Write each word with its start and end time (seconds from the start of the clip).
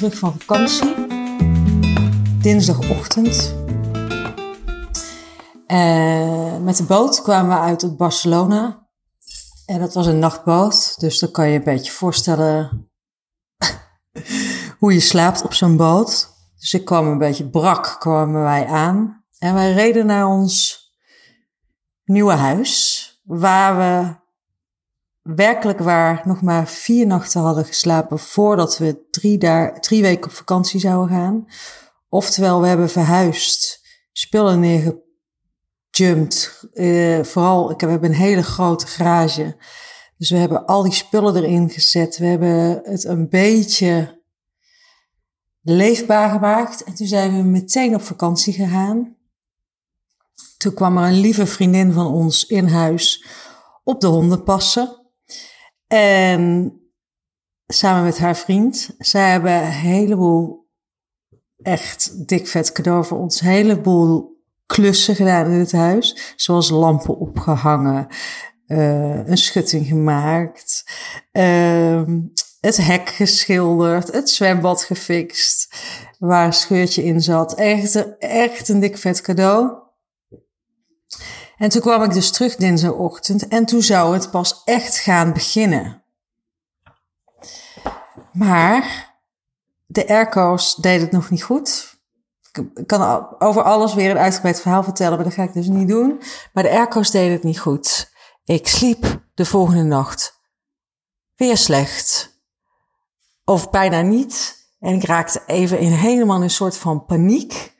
terug 0.00 0.18
van 0.18 0.34
vakantie. 0.38 0.94
Dinsdagochtend. 2.42 3.54
Uh, 5.66 6.56
met 6.56 6.76
de 6.76 6.84
boot 6.86 7.22
kwamen 7.22 7.56
we 7.56 7.62
uit 7.62 7.82
op 7.82 7.98
Barcelona. 7.98 8.88
En 9.66 9.80
dat 9.80 9.94
was 9.94 10.06
een 10.06 10.18
nachtboot. 10.18 11.00
Dus 11.00 11.18
dan 11.18 11.30
kan 11.30 11.48
je 11.48 11.58
een 11.58 11.64
beetje 11.64 11.92
voorstellen 11.92 12.90
hoe 14.78 14.92
je 14.92 15.00
slaapt 15.00 15.44
op 15.44 15.54
zo'n 15.54 15.76
boot. 15.76 16.28
Dus 16.58 16.74
ik 16.74 16.84
kwam 16.84 17.06
een 17.06 17.18
beetje 17.18 17.50
brak, 17.50 17.96
kwamen 17.98 18.42
wij 18.42 18.66
aan. 18.66 19.24
En 19.38 19.54
wij 19.54 19.72
reden 19.72 20.06
naar 20.06 20.26
ons 20.26 20.78
nieuwe 22.04 22.34
huis. 22.34 23.04
Waar 23.24 23.76
we 23.76 24.19
werkelijk 25.34 25.78
waar 25.78 26.22
nog 26.24 26.42
maar 26.42 26.68
vier 26.68 27.06
nachten 27.06 27.40
hadden 27.40 27.64
geslapen 27.64 28.18
voordat 28.18 28.78
we 28.78 29.06
drie, 29.10 29.38
daar, 29.38 29.80
drie 29.80 30.02
weken 30.02 30.24
op 30.24 30.32
vakantie 30.32 30.80
zouden 30.80 31.16
gaan. 31.16 31.46
Oftewel, 32.08 32.60
we 32.60 32.66
hebben 32.66 32.90
verhuisd, 32.90 33.80
spullen 34.12 34.60
neergejumpt. 34.60 36.68
Uh, 36.72 37.22
vooral, 37.22 37.70
ik 37.70 37.80
heb, 37.80 37.88
we 37.88 37.90
hebben 37.90 38.10
een 38.10 38.16
hele 38.16 38.42
grote 38.42 38.86
garage. 38.86 39.56
Dus 40.16 40.30
we 40.30 40.36
hebben 40.36 40.66
al 40.66 40.82
die 40.82 40.92
spullen 40.92 41.36
erin 41.36 41.70
gezet. 41.70 42.18
We 42.18 42.26
hebben 42.26 42.80
het 42.82 43.04
een 43.04 43.28
beetje 43.28 44.22
leefbaar 45.62 46.30
gemaakt. 46.30 46.84
En 46.84 46.94
toen 46.94 47.06
zijn 47.06 47.36
we 47.36 47.42
meteen 47.42 47.94
op 47.94 48.02
vakantie 48.02 48.52
gegaan. 48.52 49.16
Toen 50.56 50.74
kwam 50.74 50.98
er 50.98 51.08
een 51.08 51.20
lieve 51.20 51.46
vriendin 51.46 51.92
van 51.92 52.06
ons 52.06 52.46
in 52.46 52.66
huis 52.66 53.24
op 53.84 54.00
de 54.00 54.06
honden 54.06 54.42
passen. 54.42 54.99
En 55.92 56.72
samen 57.66 58.04
met 58.04 58.18
haar 58.18 58.36
vriend. 58.36 58.94
Zij 58.98 59.30
hebben 59.30 59.52
een 59.52 59.70
heleboel 59.70 60.68
echt 61.62 62.28
dik 62.28 62.46
vet 62.46 62.72
cadeau 62.72 63.04
voor 63.04 63.18
ons. 63.18 63.40
Een 63.40 63.48
heleboel 63.48 64.38
klussen 64.66 65.14
gedaan 65.14 65.46
in 65.46 65.58
het 65.58 65.72
huis. 65.72 66.34
Zoals 66.36 66.70
lampen 66.70 67.18
opgehangen. 67.18 68.06
Uh, 68.66 69.26
een 69.26 69.36
schutting 69.36 69.86
gemaakt. 69.86 70.84
Uh, 71.32 72.02
het 72.60 72.76
hek 72.76 73.08
geschilderd. 73.08 74.12
Het 74.12 74.30
zwembad 74.30 74.82
gefixt. 74.82 75.74
Waar 76.18 76.46
een 76.46 76.52
scheurtje 76.52 77.04
in 77.04 77.20
zat. 77.20 77.54
Echt, 77.54 78.18
echt 78.18 78.68
een 78.68 78.80
dik 78.80 78.98
vet 78.98 79.20
cadeau. 79.20 79.78
En 81.60 81.68
toen 81.68 81.80
kwam 81.80 82.02
ik 82.02 82.12
dus 82.12 82.30
terug 82.30 82.56
dinsdagochtend 82.56 83.48
en 83.48 83.64
toen 83.64 83.82
zou 83.82 84.14
het 84.14 84.30
pas 84.30 84.62
echt 84.64 84.98
gaan 84.98 85.32
beginnen. 85.32 86.02
Maar 88.32 89.14
de 89.86 90.08
airco's 90.08 90.74
deden 90.74 91.00
het 91.00 91.12
nog 91.12 91.30
niet 91.30 91.42
goed. 91.42 91.98
Ik 92.52 92.86
kan 92.86 93.26
over 93.38 93.62
alles 93.62 93.94
weer 93.94 94.10
een 94.10 94.18
uitgebreid 94.18 94.60
verhaal 94.60 94.82
vertellen, 94.82 95.14
maar 95.14 95.24
dat 95.24 95.34
ga 95.34 95.42
ik 95.42 95.52
dus 95.52 95.66
niet 95.66 95.88
doen. 95.88 96.22
Maar 96.52 96.62
de 96.62 96.70
airco's 96.70 97.10
deden 97.10 97.32
het 97.32 97.42
niet 97.42 97.60
goed. 97.60 98.12
Ik 98.44 98.68
sliep 98.68 99.22
de 99.34 99.44
volgende 99.44 99.82
nacht 99.82 100.40
weer 101.36 101.56
slecht. 101.56 102.40
Of 103.44 103.70
bijna 103.70 104.00
niet. 104.00 104.56
En 104.78 104.94
ik 104.94 105.04
raakte 105.04 105.42
even 105.46 105.78
in 105.78 105.92
helemaal 105.92 106.42
een 106.42 106.50
soort 106.50 106.76
van 106.76 107.04
paniek. 107.04 107.76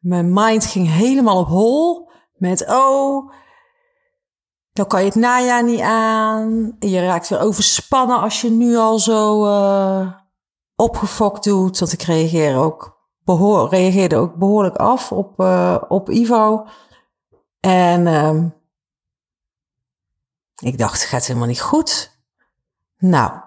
Mijn 0.00 0.32
mind 0.32 0.66
ging 0.66 0.88
helemaal 0.88 1.38
op 1.38 1.48
hol. 1.48 2.01
Met, 2.42 2.68
oh, 2.68 3.32
dan 4.72 4.86
kan 4.86 5.00
je 5.00 5.06
het 5.06 5.14
najaar 5.14 5.64
niet 5.64 5.80
aan. 5.80 6.76
Je 6.78 7.00
raakt 7.00 7.28
weer 7.28 7.40
overspannen 7.40 8.20
als 8.20 8.40
je 8.40 8.50
nu 8.50 8.76
al 8.76 8.98
zo 8.98 9.46
uh, 9.46 10.12
opgefokt 10.76 11.44
doet. 11.44 11.78
Want 11.78 11.92
ik 11.92 12.02
reageer 12.02 12.56
ook 12.56 12.98
behoor, 13.24 13.68
reageerde 13.68 14.16
ook 14.16 14.34
behoorlijk 14.34 14.76
af 14.76 15.12
op, 15.12 15.40
uh, 15.40 15.82
op 15.88 16.10
Ivo. 16.10 16.66
En 17.60 18.06
uh, 18.06 18.44
ik 20.70 20.78
dacht, 20.78 21.00
het 21.00 21.08
gaat 21.08 21.26
helemaal 21.26 21.48
niet 21.48 21.60
goed. 21.60 22.18
Nou, 22.98 23.40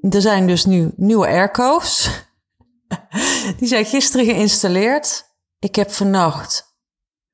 er 0.00 0.20
zijn 0.20 0.46
dus 0.46 0.64
nu 0.64 0.92
nieuwe 0.96 1.26
airco's. 1.26 2.10
Die 3.58 3.68
zijn 3.68 3.84
gisteren 3.84 4.26
geïnstalleerd. 4.26 5.30
Ik 5.58 5.74
heb 5.74 5.90
vannacht 5.90 6.69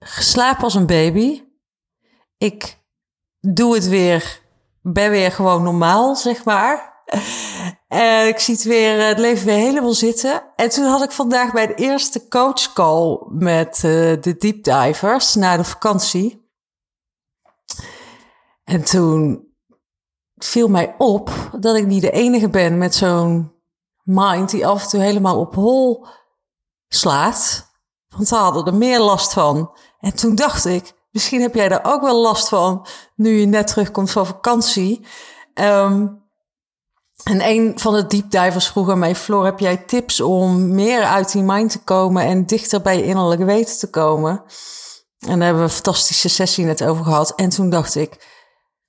geslapen 0.07 0.65
als 0.65 0.75
een 0.75 0.87
baby. 0.87 1.43
Ik 2.39 2.79
doe 3.41 3.75
het 3.75 3.89
weer, 3.89 4.41
ben 4.83 5.11
weer 5.11 5.33
gewoon 5.33 5.63
normaal, 5.63 6.17
zeg 6.17 6.45
maar. 6.45 6.95
En 7.89 8.29
ik 8.29 8.39
zie 8.39 8.55
het 8.55 8.65
weer, 8.65 9.07
het 9.07 9.19
leven 9.19 9.47
weer 9.47 9.57
helemaal 9.57 9.93
zitten. 9.93 10.53
En 10.57 10.71
toen 10.71 10.85
had 10.85 11.03
ik 11.03 11.11
vandaag 11.11 11.53
bij 11.53 11.67
de 11.67 11.75
eerste 11.75 12.29
coachcall 12.29 13.19
met 13.29 13.77
uh, 13.77 13.83
de 14.21 14.37
deep 14.39 14.65
divers 14.65 15.35
na 15.35 15.57
de 15.57 15.65
vakantie. 15.65 16.51
En 18.65 18.85
toen 18.85 19.49
viel 20.37 20.69
mij 20.69 20.95
op 20.99 21.31
dat 21.61 21.77
ik 21.77 21.87
niet 21.87 22.03
de 22.03 22.11
enige 22.11 22.49
ben 22.49 22.79
met 22.79 22.95
zo'n 22.95 23.53
mind 24.03 24.51
die 24.51 24.67
af 24.67 24.83
en 24.83 24.89
toe 24.89 25.01
helemaal 25.01 25.39
op 25.41 25.55
hol 25.55 26.07
slaat. 26.89 27.71
Want 28.17 28.29
ze 28.29 28.35
hadden 28.35 28.65
er 28.65 28.75
meer 28.75 29.01
last 29.01 29.33
van. 29.33 29.71
En 30.01 30.17
toen 30.17 30.35
dacht 30.35 30.65
ik, 30.65 30.93
misschien 31.11 31.41
heb 31.41 31.55
jij 31.55 31.69
daar 31.69 31.85
ook 31.85 32.03
wel 32.03 32.21
last 32.21 32.49
van 32.49 32.87
nu 33.15 33.41
je 33.41 33.47
net 33.47 33.67
terugkomt 33.67 34.11
van 34.11 34.27
vakantie. 34.27 35.07
Um, 35.55 36.25
en 37.25 37.47
een 37.49 37.79
van 37.79 37.95
de 37.95 38.07
deepdivers 38.07 38.69
vroeg 38.69 38.91
aan 38.91 38.99
mij, 38.99 39.15
Floor, 39.15 39.45
heb 39.45 39.59
jij 39.59 39.77
tips 39.77 40.21
om 40.21 40.75
meer 40.75 41.03
uit 41.05 41.33
die 41.33 41.43
mind 41.43 41.71
te 41.71 41.83
komen 41.83 42.23
en 42.23 42.47
dichter 42.47 42.83
bij 42.83 42.97
je 42.97 43.05
innerlijke 43.05 43.45
weten 43.45 43.79
te 43.79 43.91
komen? 43.91 44.43
En 45.19 45.39
daar 45.39 45.47
hebben 45.47 45.57
we 45.57 45.63
een 45.63 45.83
fantastische 45.83 46.29
sessie 46.29 46.65
net 46.65 46.85
over 46.85 47.05
gehad. 47.05 47.35
En 47.35 47.49
toen 47.49 47.71
dacht 47.71 47.95
ik, 47.95 48.27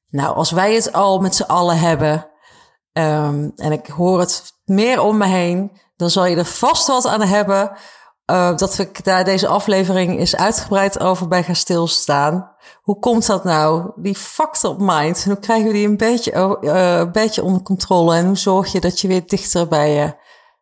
nou, 0.10 0.36
als 0.36 0.52
wij 0.52 0.74
het 0.74 0.94
al 0.94 1.20
met 1.20 1.36
z'n 1.36 1.44
allen 1.44 1.80
hebben, 1.80 2.30
um, 2.94 3.52
en 3.56 3.72
ik 3.72 3.88
hoor 3.88 4.20
het 4.20 4.44
meer 4.66 5.02
om 5.02 5.18
me 5.18 5.26
heen, 5.26 5.72
dan 5.96 6.10
zal 6.10 6.26
je 6.26 6.36
er 6.36 6.46
vast 6.46 6.88
wat 6.88 7.06
aan 7.06 7.22
hebben 7.22 7.78
uh, 8.32 8.58
dat 8.58 8.78
ik 8.78 9.04
daar 9.04 9.24
deze 9.24 9.48
aflevering 9.48 10.20
is 10.20 10.36
uitgebreid 10.36 11.00
over 11.00 11.28
bij 11.28 11.44
gaan 11.44 11.56
stilstaan. 11.56 12.56
Hoe 12.82 13.00
komt 13.00 13.26
dat 13.26 13.44
nou? 13.44 13.92
Die 13.96 14.16
factor 14.16 14.70
op 14.70 14.78
mind. 14.80 15.24
Hoe 15.24 15.40
krijgen 15.40 15.68
we 15.68 15.74
die 15.74 15.88
een 15.88 15.98
beetje, 15.98 16.58
uh, 16.62 16.98
een 16.98 17.12
beetje 17.12 17.44
onder 17.44 17.62
controle? 17.62 18.16
En 18.16 18.26
hoe 18.26 18.38
zorg 18.38 18.72
je 18.72 18.80
dat 18.80 19.00
je 19.00 19.08
weer 19.08 19.28
dichter 19.28 19.68
bij 19.68 19.94
je 19.94 20.16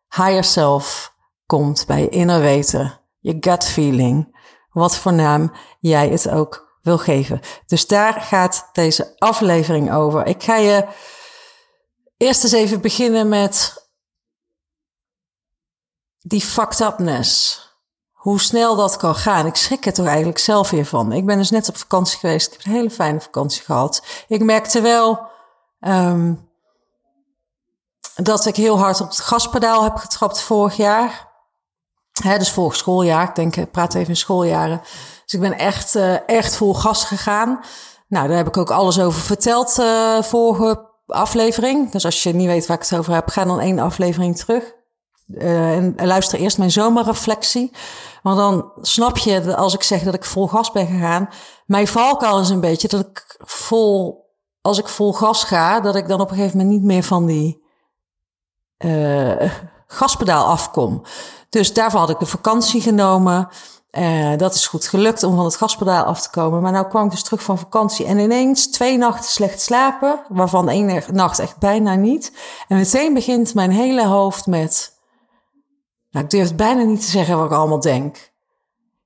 higher 0.08 0.44
self 0.44 1.14
komt, 1.46 1.84
bij 1.86 2.00
je 2.00 2.08
inner 2.08 2.40
weten, 2.40 3.00
je 3.20 3.36
gut 3.40 3.64
feeling, 3.64 4.38
wat 4.70 4.96
voor 4.96 5.12
naam 5.12 5.52
jij 5.80 6.08
het 6.08 6.28
ook 6.28 6.78
wil 6.82 6.98
geven. 6.98 7.40
Dus 7.66 7.86
daar 7.86 8.12
gaat 8.12 8.68
deze 8.72 9.14
aflevering 9.18 9.92
over. 9.92 10.26
Ik 10.26 10.42
ga 10.42 10.56
je 10.56 10.86
eerst 12.16 12.42
eens 12.42 12.52
even 12.52 12.80
beginnen 12.80 13.28
met 13.28 13.85
die 16.26 16.40
fucked 16.40 16.80
upness. 16.80 17.60
Hoe 18.12 18.40
snel 18.40 18.76
dat 18.76 18.96
kan 18.96 19.14
gaan. 19.14 19.46
Ik 19.46 19.56
schrik 19.56 19.86
er 19.86 19.92
toch 19.92 20.06
eigenlijk 20.06 20.38
zelf 20.38 20.70
weer 20.70 20.86
van. 20.86 21.12
Ik 21.12 21.26
ben 21.26 21.36
dus 21.38 21.50
net 21.50 21.68
op 21.68 21.76
vakantie 21.76 22.18
geweest. 22.18 22.46
Ik 22.46 22.52
heb 22.52 22.66
een 22.66 22.72
hele 22.72 22.90
fijne 22.90 23.20
vakantie 23.20 23.62
gehad. 23.62 24.02
Ik 24.28 24.42
merkte 24.42 24.80
wel 24.80 25.20
um, 25.80 26.48
dat 28.14 28.46
ik 28.46 28.56
heel 28.56 28.78
hard 28.78 29.00
op 29.00 29.08
het 29.08 29.20
gaspedaal 29.20 29.82
heb 29.82 29.96
getrapt 29.96 30.40
vorig 30.40 30.76
jaar. 30.76 31.34
Dus 32.22 32.50
vorig 32.50 32.76
schooljaar. 32.76 33.28
Ik 33.28 33.34
denk, 33.34 33.56
ik 33.56 33.70
praat 33.70 33.94
even 33.94 34.08
in 34.08 34.16
schooljaren. 34.16 34.80
Dus 35.24 35.34
ik 35.34 35.40
ben 35.40 35.58
echt, 35.58 35.94
uh, 35.94 36.28
echt 36.28 36.56
vol 36.56 36.74
gas 36.74 37.04
gegaan. 37.04 37.60
Nou, 38.08 38.28
daar 38.28 38.36
heb 38.36 38.46
ik 38.46 38.56
ook 38.56 38.70
alles 38.70 39.00
over 39.00 39.20
verteld 39.20 39.78
uh, 39.78 40.22
vorige 40.22 40.90
aflevering. 41.06 41.90
Dus 41.90 42.04
als 42.04 42.22
je 42.22 42.34
niet 42.34 42.46
weet 42.46 42.66
waar 42.66 42.76
ik 42.76 42.88
het 42.88 42.98
over 42.98 43.14
heb, 43.14 43.28
ga 43.28 43.44
dan 43.44 43.60
één 43.60 43.78
aflevering 43.78 44.36
terug. 44.36 44.74
Uh, 45.28 45.76
en 45.76 45.94
luister 46.02 46.38
eerst 46.38 46.58
mijn 46.58 46.70
zomerreflectie. 46.70 47.72
Want 48.22 48.36
dan 48.36 48.70
snap 48.80 49.16
je, 49.16 49.56
als 49.56 49.74
ik 49.74 49.82
zeg 49.82 50.02
dat 50.02 50.14
ik 50.14 50.24
vol 50.24 50.46
gas 50.46 50.72
ben 50.72 50.86
gegaan. 50.86 51.28
Mijn 51.66 51.88
valkuil 51.88 52.40
is 52.40 52.48
een 52.48 52.60
beetje 52.60 52.88
dat 52.88 53.00
ik 53.00 53.36
vol, 53.38 54.24
als 54.60 54.78
ik 54.78 54.88
vol 54.88 55.12
gas 55.12 55.44
ga, 55.44 55.80
dat 55.80 55.96
ik 55.96 56.08
dan 56.08 56.20
op 56.20 56.30
een 56.30 56.36
gegeven 56.36 56.58
moment 56.58 56.76
niet 56.76 56.84
meer 56.84 57.02
van 57.02 57.26
die 57.26 57.64
uh, 58.84 59.50
gaspedaal 59.86 60.46
afkom. 60.46 61.02
Dus 61.48 61.72
daarvoor 61.72 62.00
had 62.00 62.10
ik 62.10 62.18
de 62.18 62.26
vakantie 62.26 62.80
genomen. 62.80 63.48
Uh, 63.90 64.36
dat 64.36 64.54
is 64.54 64.66
goed 64.66 64.86
gelukt 64.86 65.22
om 65.22 65.36
van 65.36 65.44
het 65.44 65.56
gaspedaal 65.56 66.04
af 66.04 66.22
te 66.22 66.30
komen. 66.30 66.62
Maar 66.62 66.72
nou 66.72 66.88
kwam 66.88 67.04
ik 67.04 67.10
dus 67.10 67.22
terug 67.22 67.42
van 67.42 67.58
vakantie 67.58 68.06
en 68.06 68.18
ineens 68.18 68.70
twee 68.70 68.98
nachten 68.98 69.30
slecht 69.30 69.60
slapen, 69.60 70.20
waarvan 70.28 70.68
één 70.68 71.02
nacht 71.12 71.38
echt 71.38 71.58
bijna 71.58 71.94
niet. 71.94 72.32
En 72.68 72.76
meteen 72.76 73.14
begint 73.14 73.54
mijn 73.54 73.70
hele 73.70 74.06
hoofd 74.06 74.46
met 74.46 74.95
nou, 76.10 76.24
ik 76.24 76.30
durf 76.30 76.54
bijna 76.54 76.82
niet 76.82 77.00
te 77.00 77.10
zeggen 77.10 77.36
wat 77.36 77.46
ik 77.46 77.52
allemaal 77.52 77.80
denk. 77.80 78.32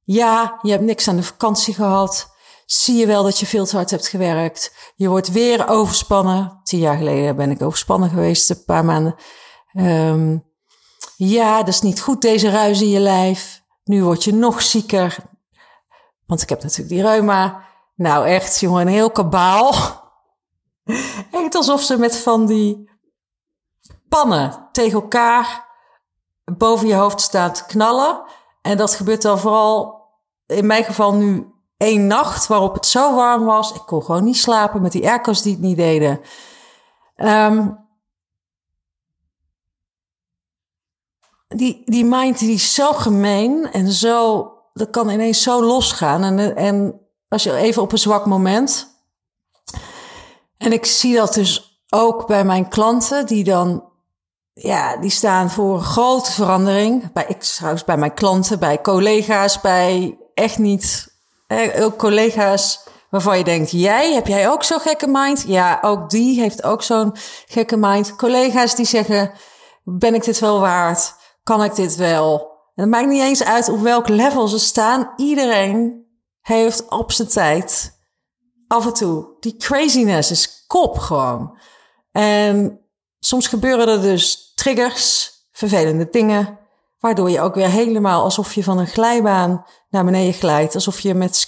Ja, 0.02 0.58
je 0.62 0.70
hebt 0.70 0.82
niks 0.82 1.08
aan 1.08 1.16
de 1.16 1.22
vakantie 1.22 1.74
gehad. 1.74 2.30
Zie 2.66 2.96
je 2.96 3.06
wel 3.06 3.22
dat 3.22 3.38
je 3.38 3.46
veel 3.46 3.66
te 3.66 3.76
hard 3.76 3.90
hebt 3.90 4.08
gewerkt. 4.08 4.92
Je 4.96 5.08
wordt 5.08 5.30
weer 5.30 5.68
overspannen. 5.68 6.60
Tien 6.62 6.78
jaar 6.78 6.96
geleden 6.96 7.36
ben 7.36 7.50
ik 7.50 7.62
overspannen 7.62 8.10
geweest, 8.10 8.50
een 8.50 8.64
paar 8.64 8.84
maanden. 8.84 9.14
Um, 9.74 10.48
Ja, 11.16 11.58
dat 11.58 11.68
is 11.68 11.80
niet 11.80 12.00
goed, 12.00 12.22
deze 12.22 12.50
ruis 12.50 12.80
in 12.80 12.88
je 12.88 13.00
lijf. 13.00 13.62
Nu 13.84 14.04
word 14.04 14.24
je 14.24 14.34
nog 14.34 14.62
zieker. 14.62 15.16
Want 16.26 16.42
ik 16.42 16.48
heb 16.48 16.62
natuurlijk 16.62 16.88
die 16.88 17.02
reuma. 17.02 17.64
Nou, 17.96 18.26
echt, 18.26 18.60
jongen, 18.60 18.80
een 18.80 18.92
heel 18.92 19.10
kabaal. 19.10 19.72
Echt 21.30 21.54
alsof 21.54 21.82
ze 21.82 21.98
met 21.98 22.16
van 22.16 22.46
die 22.46 22.90
pannen 24.08 24.68
tegen 24.72 25.00
elkaar 25.00 25.69
boven 26.58 26.86
je 26.86 26.94
hoofd 26.94 27.20
staan 27.20 27.52
te 27.52 27.64
knallen. 27.64 28.22
En 28.62 28.76
dat 28.76 28.94
gebeurt 28.94 29.22
dan 29.22 29.38
vooral 29.38 30.00
in 30.46 30.66
mijn 30.66 30.84
geval 30.84 31.14
nu 31.14 31.52
één 31.76 32.06
nacht 32.06 32.46
waarop 32.46 32.74
het 32.74 32.86
zo 32.86 33.14
warm 33.14 33.44
was. 33.44 33.72
Ik 33.72 33.82
kon 33.86 34.02
gewoon 34.02 34.24
niet 34.24 34.36
slapen 34.36 34.82
met 34.82 34.92
die 34.92 35.08
airco's 35.08 35.42
die 35.42 35.52
het 35.52 35.62
niet 35.62 35.76
deden. 35.76 36.20
Um, 37.16 37.78
die, 41.48 41.82
die 41.84 42.04
mind 42.04 42.38
die 42.38 42.54
is 42.54 42.74
zo 42.74 42.92
gemeen 42.92 43.72
en 43.72 43.92
zo, 43.92 44.46
dat 44.72 44.90
kan 44.90 45.08
ineens 45.08 45.42
zo 45.42 45.62
losgaan. 45.62 46.22
En, 46.22 46.56
en 46.56 47.00
als 47.28 47.42
je 47.42 47.54
even 47.54 47.82
op 47.82 47.92
een 47.92 47.98
zwak 47.98 48.26
moment. 48.26 48.88
En 50.56 50.72
ik 50.72 50.86
zie 50.86 51.14
dat 51.14 51.34
dus 51.34 51.84
ook 51.88 52.26
bij 52.26 52.44
mijn 52.44 52.68
klanten, 52.68 53.26
die 53.26 53.44
dan, 53.44 53.89
ja, 54.62 54.96
die 54.96 55.10
staan 55.10 55.50
voor 55.50 55.74
een 55.74 55.82
grote 55.82 56.32
verandering. 56.32 57.12
Bij, 57.12 57.24
ik 57.28 57.42
trouwens 57.42 57.84
bij 57.84 57.96
mijn 57.96 58.14
klanten, 58.14 58.58
bij 58.58 58.80
collega's, 58.80 59.60
bij 59.60 60.18
echt 60.34 60.58
niet, 60.58 61.14
ook 61.80 61.96
collega's 61.96 62.88
waarvan 63.10 63.38
je 63.38 63.44
denkt, 63.44 63.70
jij, 63.70 64.12
heb 64.12 64.26
jij 64.26 64.50
ook 64.50 64.62
zo'n 64.62 64.80
gekke 64.80 65.06
mind? 65.06 65.44
Ja, 65.46 65.78
ook 65.82 66.10
die 66.10 66.40
heeft 66.40 66.62
ook 66.62 66.82
zo'n 66.82 67.16
gekke 67.46 67.76
mind. 67.76 68.16
Collega's 68.16 68.74
die 68.74 68.86
zeggen, 68.86 69.32
ben 69.84 70.14
ik 70.14 70.24
dit 70.24 70.38
wel 70.38 70.60
waard? 70.60 71.14
Kan 71.42 71.64
ik 71.64 71.74
dit 71.74 71.96
wel? 71.96 72.48
En 72.74 72.82
het 72.82 72.88
maakt 72.88 73.08
niet 73.08 73.22
eens 73.22 73.44
uit 73.44 73.68
op 73.68 73.80
welk 73.80 74.08
level 74.08 74.48
ze 74.48 74.58
staan. 74.58 75.12
Iedereen 75.16 76.06
heeft 76.40 76.88
op 76.88 77.12
zijn 77.12 77.28
tijd 77.28 77.98
af 78.66 78.86
en 78.86 78.92
toe 78.92 79.36
die 79.40 79.56
craziness 79.56 80.30
is 80.30 80.64
kop 80.66 80.98
gewoon. 80.98 81.58
En 82.12 82.79
soms 83.20 83.46
gebeuren 83.46 83.88
er 83.88 84.00
dus 84.00 84.52
triggers, 84.54 85.32
vervelende 85.52 86.08
dingen, 86.10 86.58
waardoor 86.98 87.30
je 87.30 87.40
ook 87.40 87.54
weer 87.54 87.68
helemaal 87.68 88.22
alsof 88.22 88.54
je 88.54 88.64
van 88.64 88.78
een 88.78 88.86
glijbaan 88.86 89.64
naar 89.90 90.04
beneden 90.04 90.34
glijdt. 90.34 90.74
Alsof 90.74 91.00
je 91.00 91.14
met, 91.14 91.46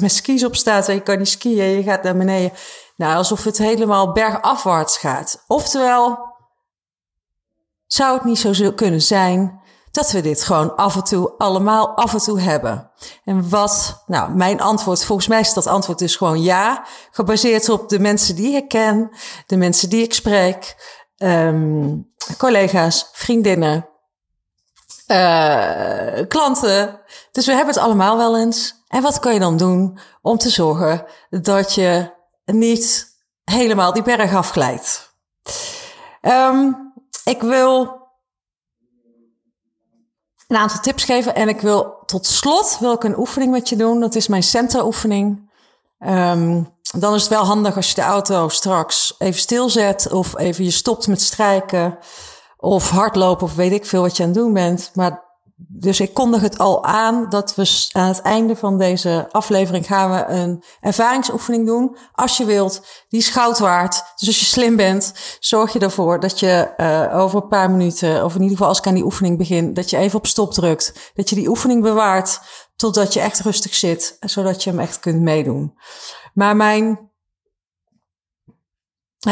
met 0.00 0.12
skis 0.12 0.44
op 0.44 0.56
staat 0.56 0.88
en 0.88 0.94
je 0.94 1.00
kan 1.00 1.18
niet 1.18 1.28
skiën, 1.28 1.76
je 1.76 1.82
gaat 1.82 2.02
naar 2.02 2.16
beneden. 2.16 2.52
Nou, 2.96 3.16
alsof 3.16 3.44
het 3.44 3.58
helemaal 3.58 4.12
bergafwaarts 4.12 4.98
gaat. 4.98 5.44
Oftewel, 5.46 6.34
zou 7.86 8.14
het 8.14 8.24
niet 8.24 8.38
zo 8.38 8.72
kunnen 8.72 9.02
zijn 9.02 9.60
dat 9.90 10.10
we 10.10 10.20
dit 10.20 10.42
gewoon 10.42 10.76
af 10.76 10.96
en 10.96 11.04
toe 11.04 11.32
allemaal 11.38 11.96
af 11.96 12.12
en 12.12 12.18
toe 12.18 12.40
hebben? 12.40 12.90
En 13.24 13.48
wat, 13.48 14.02
nou, 14.06 14.30
mijn 14.30 14.60
antwoord, 14.60 15.04
volgens 15.04 15.28
mij 15.28 15.40
is 15.40 15.52
dat 15.52 15.66
antwoord 15.66 15.98
dus 15.98 16.16
gewoon 16.16 16.42
ja, 16.42 16.86
gebaseerd 17.10 17.68
op 17.68 17.88
de 17.88 17.98
mensen 17.98 18.36
die 18.36 18.56
ik 18.56 18.68
ken, 18.68 19.10
de 19.46 19.56
mensen 19.56 19.88
die 19.88 20.02
ik 20.02 20.14
spreek, 20.14 20.76
um, 21.18 22.14
collega's, 22.38 23.08
vriendinnen, 23.12 23.88
uh, 25.06 26.26
klanten. 26.28 27.00
Dus 27.32 27.46
we 27.46 27.52
hebben 27.52 27.74
het 27.74 27.82
allemaal 27.82 28.16
wel 28.16 28.38
eens. 28.38 28.84
En 28.88 29.02
wat 29.02 29.18
kan 29.18 29.32
je 29.34 29.40
dan 29.40 29.56
doen 29.56 29.98
om 30.22 30.38
te 30.38 30.50
zorgen 30.50 31.04
dat 31.30 31.74
je 31.74 32.10
niet 32.44 33.14
helemaal 33.44 33.92
die 33.92 34.02
berg 34.02 34.34
afglijdt? 34.34 35.14
Um, 36.22 36.92
ik 37.24 37.42
wil 37.42 38.04
een 40.48 40.56
aantal 40.56 40.80
tips 40.80 41.04
geven 41.04 41.34
en 41.34 41.48
ik 41.48 41.60
wil 41.60 42.02
tot 42.06 42.26
slot 42.26 42.78
wil 42.78 42.92
ik 42.92 43.04
een 43.04 43.18
oefening 43.18 43.52
met 43.52 43.68
je 43.68 43.76
doen. 43.76 44.00
Dat 44.00 44.14
is 44.14 44.28
mijn 44.28 44.42
centeroefening. 44.42 45.45
Um, 45.98 46.74
dan 46.98 47.14
is 47.14 47.20
het 47.20 47.30
wel 47.30 47.44
handig 47.44 47.76
als 47.76 47.88
je 47.88 47.94
de 47.94 48.00
auto 48.00 48.48
straks 48.48 49.14
even 49.18 49.40
stilzet 49.40 50.12
of 50.12 50.38
even 50.38 50.64
je 50.64 50.70
stopt 50.70 51.06
met 51.06 51.20
strijken 51.22 51.98
of 52.56 52.90
hardlopen 52.90 53.46
of 53.46 53.54
weet 53.54 53.72
ik 53.72 53.86
veel 53.86 54.02
wat 54.02 54.16
je 54.16 54.22
aan 54.22 54.28
het 54.28 54.38
doen 54.38 54.52
bent. 54.52 54.90
Maar 54.94 55.26
dus 55.58 56.00
ik 56.00 56.14
kondig 56.14 56.40
het 56.40 56.58
al 56.58 56.84
aan 56.84 57.26
dat 57.28 57.54
we 57.54 57.88
aan 57.92 58.08
het 58.08 58.20
einde 58.20 58.56
van 58.56 58.78
deze 58.78 59.28
aflevering 59.30 59.86
gaan 59.86 60.10
we 60.10 60.24
een 60.26 60.64
ervaringsoefening 60.80 61.66
doen. 61.66 61.96
Als 62.12 62.36
je 62.36 62.44
wilt, 62.44 62.86
die 63.08 63.20
is 63.20 63.28
goud 63.28 63.58
waard. 63.58 64.04
Dus 64.16 64.28
als 64.28 64.40
je 64.40 64.44
slim 64.44 64.76
bent, 64.76 65.12
zorg 65.40 65.72
je 65.72 65.78
ervoor 65.78 66.20
dat 66.20 66.40
je 66.40 66.72
uh, 66.76 67.18
over 67.18 67.42
een 67.42 67.48
paar 67.48 67.70
minuten, 67.70 68.24
of 68.24 68.34
in 68.34 68.40
ieder 68.40 68.56
geval 68.56 68.68
als 68.68 68.78
ik 68.78 68.86
aan 68.86 68.94
die 68.94 69.04
oefening 69.04 69.38
begin, 69.38 69.74
dat 69.74 69.90
je 69.90 69.96
even 69.96 70.18
op 70.18 70.26
stop 70.26 70.52
drukt. 70.52 71.12
Dat 71.14 71.28
je 71.28 71.34
die 71.34 71.48
oefening 71.48 71.82
bewaart 71.82 72.40
totdat 72.76 73.12
je 73.12 73.20
echt 73.20 73.40
rustig 73.40 73.74
zit, 73.74 74.16
zodat 74.20 74.64
je 74.64 74.70
hem 74.70 74.78
echt 74.78 75.00
kunt 75.00 75.20
meedoen. 75.20 75.78
Maar 76.34 76.56
mijn 76.56 77.10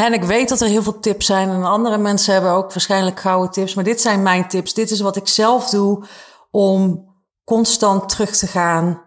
en 0.03 0.13
ik 0.13 0.23
weet 0.23 0.49
dat 0.49 0.61
er 0.61 0.67
heel 0.67 0.83
veel 0.83 0.99
tips 0.99 1.25
zijn 1.25 1.49
en 1.49 1.63
andere 1.63 1.97
mensen 1.97 2.33
hebben 2.33 2.51
ook 2.51 2.73
waarschijnlijk 2.73 3.19
gouden 3.19 3.51
tips. 3.51 3.73
Maar 3.73 3.83
dit 3.83 4.01
zijn 4.01 4.23
mijn 4.23 4.47
tips. 4.47 4.73
Dit 4.73 4.91
is 4.91 4.99
wat 4.99 5.15
ik 5.15 5.27
zelf 5.27 5.69
doe 5.69 6.05
om 6.51 7.07
constant 7.43 8.09
terug 8.09 8.35
te 8.35 8.47
gaan 8.47 9.01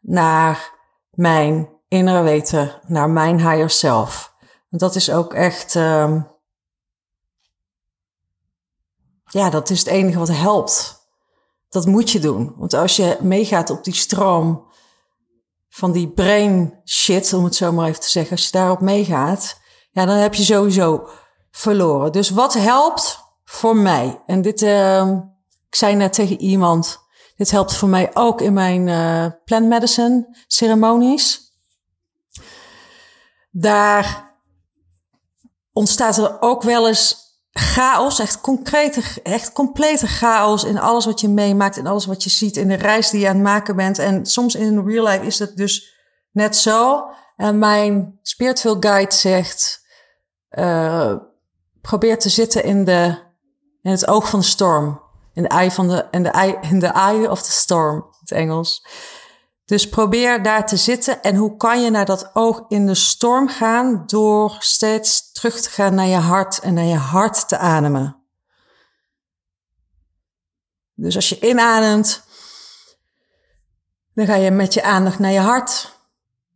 naar 0.00 0.72
mijn 1.10 1.68
innere 1.88 2.22
weten, 2.22 2.80
naar 2.86 3.10
mijn 3.10 3.36
higher 3.36 3.70
self. 3.70 4.34
Dat 4.70 4.94
is 4.94 5.10
ook 5.10 5.34
echt, 5.34 5.74
uh, 5.74 6.22
ja, 9.24 9.50
dat 9.50 9.70
is 9.70 9.78
het 9.78 9.88
enige 9.88 10.18
wat 10.18 10.28
helpt. 10.28 11.03
Dat 11.74 11.86
moet 11.86 12.10
je 12.10 12.18
doen. 12.18 12.54
Want 12.56 12.74
als 12.74 12.96
je 12.96 13.18
meegaat 13.20 13.70
op 13.70 13.84
die 13.84 13.94
stroom 13.94 14.66
van 15.68 15.92
die 15.92 16.08
brain 16.08 16.80
shit, 16.84 17.32
om 17.32 17.44
het 17.44 17.54
zo 17.54 17.72
maar 17.72 17.88
even 17.88 18.00
te 18.00 18.10
zeggen, 18.10 18.32
als 18.32 18.44
je 18.44 18.50
daarop 18.50 18.80
meegaat, 18.80 19.60
ja, 19.90 20.04
dan 20.04 20.16
heb 20.16 20.34
je 20.34 20.42
sowieso 20.42 21.08
verloren. 21.50 22.12
Dus 22.12 22.30
wat 22.30 22.54
helpt 22.54 23.18
voor 23.44 23.76
mij? 23.76 24.22
En 24.26 24.42
dit, 24.42 24.62
uh, 24.62 25.10
ik 25.68 25.74
zei 25.74 25.94
net 25.94 26.12
tegen 26.12 26.40
iemand, 26.40 26.98
dit 27.36 27.50
helpt 27.50 27.74
voor 27.74 27.88
mij 27.88 28.10
ook 28.14 28.40
in 28.40 28.52
mijn 28.52 28.86
uh, 28.86 29.26
plant 29.44 29.68
medicine 29.68 30.36
ceremonies. 30.46 31.40
Daar 33.50 34.36
ontstaat 35.72 36.16
er 36.16 36.40
ook 36.40 36.62
wel 36.62 36.88
eens 36.88 37.23
chaos, 37.58 38.18
echt 38.18 38.40
concrete, 38.40 39.02
echt 39.22 39.52
complete 39.52 40.06
chaos 40.06 40.64
in 40.64 40.78
alles 40.78 41.04
wat 41.04 41.20
je 41.20 41.28
meemaakt, 41.28 41.76
in 41.76 41.86
alles 41.86 42.06
wat 42.06 42.22
je 42.22 42.30
ziet, 42.30 42.56
in 42.56 42.68
de 42.68 42.74
reis 42.74 43.10
die 43.10 43.20
je 43.20 43.28
aan 43.28 43.34
het 43.34 43.44
maken 43.44 43.76
bent. 43.76 43.98
En 43.98 44.26
soms 44.26 44.54
in 44.54 44.86
real 44.86 45.06
life 45.06 45.26
is 45.26 45.36
dat 45.36 45.56
dus 45.56 45.94
net 46.32 46.56
zo. 46.56 47.04
En 47.36 47.58
mijn 47.58 48.18
spiritual 48.22 48.76
guide 48.80 49.14
zegt, 49.14 49.86
uh, 50.50 51.14
probeer 51.80 52.18
te 52.18 52.28
zitten 52.28 52.64
in, 52.64 52.84
de, 52.84 53.18
in 53.82 53.90
het 53.90 54.06
oog 54.08 54.28
van 54.28 54.38
de 54.38 54.44
storm. 54.46 55.02
In 55.32 55.42
de 55.42 55.48
eye 55.48 55.70
van 55.70 55.88
de, 55.88 56.06
in 56.10 56.22
de 56.22 56.28
eye, 56.28 56.58
in 56.60 56.80
the 56.80 56.86
eye 56.86 57.30
of 57.30 57.42
the 57.42 57.52
storm, 57.52 58.06
het 58.20 58.30
Engels. 58.30 58.86
Dus 59.64 59.88
probeer 59.88 60.42
daar 60.42 60.66
te 60.66 60.76
zitten. 60.76 61.22
En 61.22 61.36
hoe 61.36 61.56
kan 61.56 61.82
je 61.82 61.90
naar 61.90 62.04
dat 62.04 62.30
oog 62.32 62.64
in 62.68 62.86
de 62.86 62.94
storm 62.94 63.48
gaan? 63.48 64.02
Door 64.06 64.56
steeds 64.58 65.32
terug 65.32 65.60
te 65.60 65.70
gaan 65.70 65.94
naar 65.94 66.06
je 66.06 66.16
hart 66.16 66.58
en 66.58 66.74
naar 66.74 66.84
je 66.84 66.96
hart 66.96 67.48
te 67.48 67.58
ademen. 67.58 68.22
Dus 70.94 71.16
als 71.16 71.28
je 71.28 71.40
inademt, 71.40 72.22
dan 74.14 74.26
ga 74.26 74.34
je 74.34 74.50
met 74.50 74.74
je 74.74 74.82
aandacht 74.82 75.18
naar 75.18 75.32
je 75.32 75.38
hart. 75.38 75.98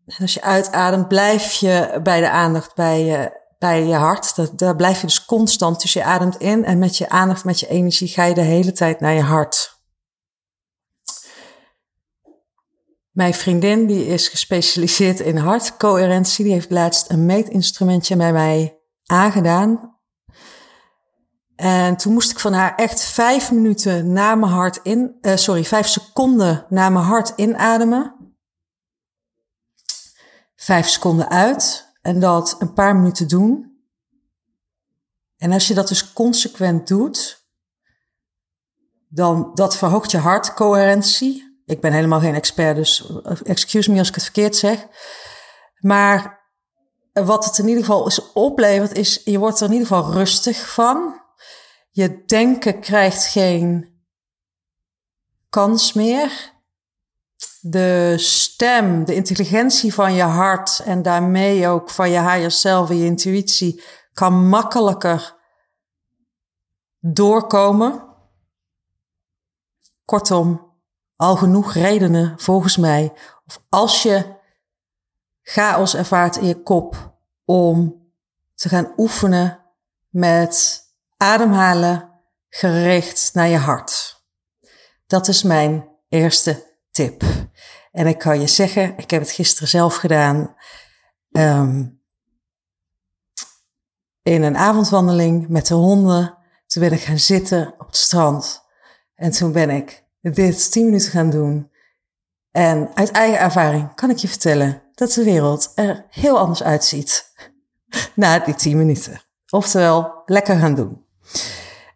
En 0.07 0.17
als 0.19 0.35
je 0.35 0.43
uitademt, 0.43 1.09
blijf 1.09 1.53
je 1.53 2.01
bij 2.03 2.21
de 2.21 2.31
aandacht 2.31 2.75
bij 2.75 3.05
je 3.05 3.47
bij 3.59 3.87
je 3.87 3.95
hart. 3.95 4.37
Dat, 4.37 4.59
daar 4.59 4.77
blijf 4.77 5.01
je 5.01 5.07
dus 5.07 5.25
constant. 5.25 5.81
Dus 5.81 5.93
je 5.93 6.05
ademt 6.05 6.37
in 6.37 6.65
en 6.65 6.79
met 6.79 6.97
je 6.97 7.09
aandacht, 7.09 7.45
met 7.45 7.61
je 7.61 7.69
energie 7.69 8.09
ga 8.09 8.25
je 8.25 8.35
de 8.35 8.41
hele 8.41 8.73
tijd 8.73 9.01
naar 9.01 9.13
je 9.13 9.23
hart. 9.23 9.78
Mijn 13.19 13.35
vriendin, 13.35 13.87
die 13.87 14.07
is 14.07 14.29
gespecialiseerd 14.29 15.21
in 15.21 15.37
hartcoherentie, 15.37 16.45
die 16.45 16.53
heeft 16.53 16.71
laatst 16.71 17.11
een 17.11 17.27
meetinstrumentje 17.27 18.17
bij 18.17 18.33
mij 18.33 18.81
aangedaan. 19.07 19.99
En 21.57 21.97
toen 21.97 22.13
moest 22.13 22.31
ik 22.31 22.39
van 22.39 22.53
haar 22.53 22.75
echt 22.75 23.03
vijf 23.03 23.53
minuten 23.53 24.13
naar 24.13 24.39
mijn 24.39 24.53
hart 24.53 24.81
in, 24.83 25.19
uh, 25.21 25.37
sorry, 25.37 25.65
vijf 25.65 25.87
seconden 25.87 26.67
naar 26.69 26.93
mijn 26.93 27.05
hart 27.05 27.33
inademen. 27.37 28.35
Vijf 30.57 30.89
seconden 30.89 31.29
uit 31.29 31.93
en 32.03 32.21
dat 32.21 32.57
een 32.59 32.73
paar 32.73 32.97
minuten 32.97 33.29
doen. 33.29 33.81
En 35.37 35.53
als 35.53 35.69
je 35.69 35.75
dat 35.75 35.89
dus 35.89 36.13
consequent 36.13 36.89
doet, 36.89 37.49
dan 39.09 39.51
dat 39.55 39.77
verhoogt 39.77 40.11
je 40.11 40.19
hartcoherentie. 40.19 41.48
Ik 41.69 41.81
ben 41.81 41.93
helemaal 41.93 42.21
geen 42.21 42.35
expert, 42.35 42.77
dus 42.77 43.13
excuse 43.43 43.91
me 43.91 43.99
als 43.99 44.09
ik 44.09 44.15
het 44.15 44.25
verkeerd 44.25 44.57
zeg. 44.57 44.87
Maar 45.79 46.41
wat 47.13 47.45
het 47.45 47.59
in 47.59 47.69
ieder 47.69 47.85
geval 47.85 48.07
is 48.07 48.33
oplevert, 48.33 48.97
is 48.97 49.21
je 49.25 49.39
wordt 49.39 49.61
er 49.61 49.67
in 49.67 49.73
ieder 49.73 49.87
geval 49.87 50.13
rustig 50.13 50.73
van. 50.73 51.21
Je 51.91 52.25
denken 52.25 52.81
krijgt 52.81 53.25
geen 53.25 53.97
kans 55.49 55.93
meer. 55.93 56.53
De 57.61 58.15
stem, 58.17 59.05
de 59.05 59.15
intelligentie 59.15 59.95
van 59.95 60.15
je 60.15 60.23
hart 60.23 60.81
en 60.85 61.03
daarmee 61.03 61.69
ook 61.69 61.91
van 61.91 62.11
je 62.11 62.21
higher 62.21 62.51
self 62.51 62.91
en 62.91 62.97
je 62.97 63.05
intuïtie 63.05 63.83
kan 64.13 64.49
makkelijker 64.49 65.37
doorkomen. 66.99 68.07
Kortom, 70.05 70.68
al 71.19 71.37
genoeg 71.37 71.75
redenen 71.75 72.41
volgens 72.41 72.77
mij. 72.77 73.13
Of 73.47 73.63
als 73.69 74.03
je 74.03 74.37
chaos 75.43 75.95
ervaart 75.95 76.37
in 76.37 76.47
je 76.47 76.63
kop 76.63 77.19
om 77.45 78.07
te 78.55 78.69
gaan 78.69 78.93
oefenen 78.97 79.61
met 80.09 80.83
ademhalen 81.17 82.11
gericht 82.49 83.31
naar 83.33 83.49
je 83.49 83.57
hart. 83.57 84.23
Dat 85.07 85.29
is 85.29 85.43
mijn 85.43 85.89
eerste 86.09 86.77
tip. 86.91 87.23
En 87.93 88.07
ik 88.07 88.19
kan 88.19 88.41
je 88.41 88.47
zeggen, 88.47 88.97
ik 88.97 89.11
heb 89.11 89.21
het 89.21 89.31
gisteren 89.31 89.69
zelf 89.69 89.97
gedaan. 89.97 90.55
Um, 91.31 92.03
in 94.23 94.43
een 94.43 94.57
avondwandeling 94.57 95.49
met 95.49 95.67
de 95.67 95.75
honden. 95.75 96.39
Toen 96.67 96.83
ben 96.83 96.93
ik 96.93 97.01
gaan 97.01 97.19
zitten 97.19 97.75
op 97.79 97.87
het 97.87 97.97
strand. 97.97 98.65
En 99.15 99.31
toen 99.31 99.53
ben 99.53 99.71
ik 99.71 100.07
dit 100.31 100.73
tien 100.73 100.85
minuten 100.85 101.11
gaan 101.11 101.31
doen. 101.31 101.71
En 102.51 102.91
uit 102.95 103.11
eigen 103.11 103.39
ervaring 103.39 103.95
kan 103.95 104.11
ik 104.11 104.17
je 104.17 104.29
vertellen 104.29 104.83
dat 104.95 105.13
de 105.13 105.25
wereld 105.25 105.73
er 105.75 106.07
heel 106.11 106.39
anders 106.39 106.63
uitziet 106.63 107.33
na 108.15 108.39
die 108.39 108.55
tien 108.55 108.77
minuten. 108.77 109.23
Oftewel, 109.51 110.23
lekker 110.27 110.59
gaan 110.59 110.75
doen. 110.75 111.05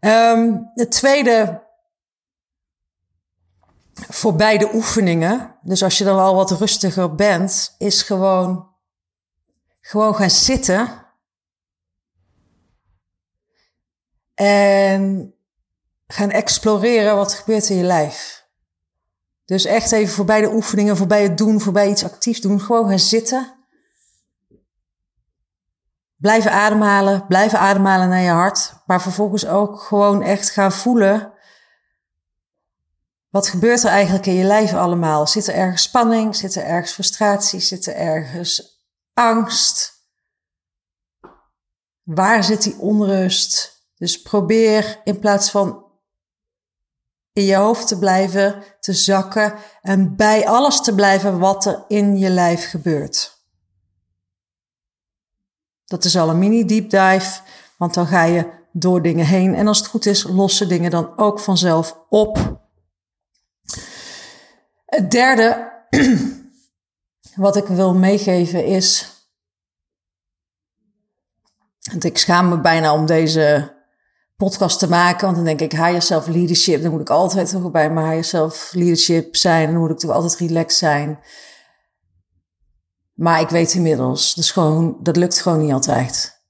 Um, 0.01 0.71
het 0.75 0.91
tweede 0.91 1.63
voor 3.93 4.35
beide 4.35 4.75
oefeningen, 4.75 5.55
dus 5.63 5.83
als 5.83 5.99
je 5.99 6.05
dan 6.05 6.19
al 6.19 6.35
wat 6.35 6.51
rustiger 6.51 7.15
bent, 7.15 7.75
is 7.79 8.03
gewoon, 8.03 8.69
gewoon 9.81 10.15
gaan 10.15 10.31
zitten 10.31 11.03
En 14.43 15.35
gaan 16.13 16.31
exploreren 16.31 17.17
wat 17.17 17.33
er 17.33 17.39
gebeurt 17.39 17.69
in 17.69 17.77
je 17.77 17.83
lijf. 17.83 18.47
Dus 19.45 19.65
echt 19.65 19.93
even 19.93 20.15
voorbij 20.15 20.41
de 20.41 20.53
oefeningen, 20.53 20.97
voorbij 20.97 21.23
het 21.23 21.39
doen, 21.39 21.61
voorbij 21.61 21.91
iets 21.91 22.05
actiefs 22.05 22.41
doen. 22.41 22.61
Gewoon 22.61 22.89
gaan 22.89 22.99
zitten. 22.99 23.55
Blijven 26.17 26.53
ademhalen, 26.53 27.27
blijven 27.27 27.59
ademhalen 27.59 28.09
naar 28.09 28.21
je 28.21 28.31
hart. 28.31 28.75
Maar 28.87 29.03
vervolgens 29.03 29.47
ook 29.47 29.81
gewoon 29.81 30.23
echt 30.23 30.51
gaan 30.51 30.73
voelen. 30.73 31.33
Wat 33.29 33.49
gebeurt 33.49 33.83
er 33.83 33.91
eigenlijk 33.91 34.27
in 34.27 34.35
je 34.35 34.45
lijf 34.45 34.75
allemaal? 34.75 35.27
Zit 35.27 35.47
er 35.47 35.55
ergens 35.55 35.83
spanning? 35.83 36.37
Zit 36.37 36.55
er 36.55 36.65
ergens 36.65 36.93
frustratie? 36.93 37.61
Zit 37.61 37.87
er 37.87 37.95
ergens 37.95 38.83
angst? 39.15 39.93
Waar 42.03 42.45
zit 42.45 42.63
die 42.63 42.79
onrust? 42.79 43.83
Dus 43.95 44.23
probeer 44.23 45.01
in 45.05 45.19
plaats 45.19 45.51
van 45.51 45.91
in 47.33 47.45
je 47.45 47.55
hoofd 47.55 47.89
te 47.89 47.99
blijven, 47.99 48.63
te 48.81 48.93
zakken 48.93 49.55
en 49.83 50.17
bij 50.17 50.49
alles 50.49 50.81
te 50.81 50.95
blijven 50.95 51.39
wat 51.39 51.67
er 51.67 51.85
in 51.89 52.19
je 52.19 52.31
lijf 52.31 52.71
gebeurt. 52.71 53.41
Dat 55.85 56.05
is 56.05 56.17
al 56.17 56.29
een 56.29 56.39
mini 56.39 56.65
deep 56.65 56.91
dive, 56.91 57.41
want 57.77 57.95
dan 57.95 58.07
ga 58.07 58.25
je 58.25 58.51
door 58.73 59.03
dingen 59.03 59.27
heen 59.27 59.55
en 59.55 59.67
als 59.67 59.79
het 59.79 59.87
goed 59.87 60.07
is, 60.07 60.23
lossen 60.23 60.69
dingen 60.69 60.91
dan 60.91 61.19
ook 61.19 61.41
vanzelf 61.41 62.05
op. 62.09 62.61
Het 64.85 65.11
derde 65.11 65.73
wat 67.35 67.57
ik 67.57 67.67
wil 67.67 67.95
meegeven 67.95 68.65
is, 68.65 69.11
want 71.91 72.05
ik 72.05 72.19
schaam 72.19 72.49
me 72.49 72.61
bijna 72.61 72.93
om 72.93 73.07
deze 73.07 73.77
podcast 74.45 74.79
te 74.79 74.89
maken. 74.89 75.25
Want 75.25 75.37
dan 75.37 75.45
denk 75.45 75.61
ik, 75.61 75.73
higher 75.73 76.03
self 76.03 76.27
leadership. 76.27 76.83
Dan 76.83 76.91
moet 76.91 77.01
ik 77.01 77.11
altijd 77.11 77.51
toch 77.51 77.71
bij 77.71 77.91
mijn 77.91 78.07
higher 78.07 78.25
self 78.25 78.71
leadership 78.73 79.37
zijn. 79.37 79.71
Dan 79.71 79.81
moet 79.81 79.91
ik 79.91 79.99
toch 79.99 80.11
altijd 80.11 80.37
relaxed 80.37 80.79
zijn. 80.79 81.19
Maar 83.15 83.41
ik 83.41 83.49
weet 83.49 83.75
inmiddels, 83.75 84.35
dus 84.35 84.51
gewoon, 84.51 84.97
dat 85.03 85.17
lukt 85.17 85.41
gewoon 85.41 85.61
niet 85.61 85.73
altijd. 85.73 86.41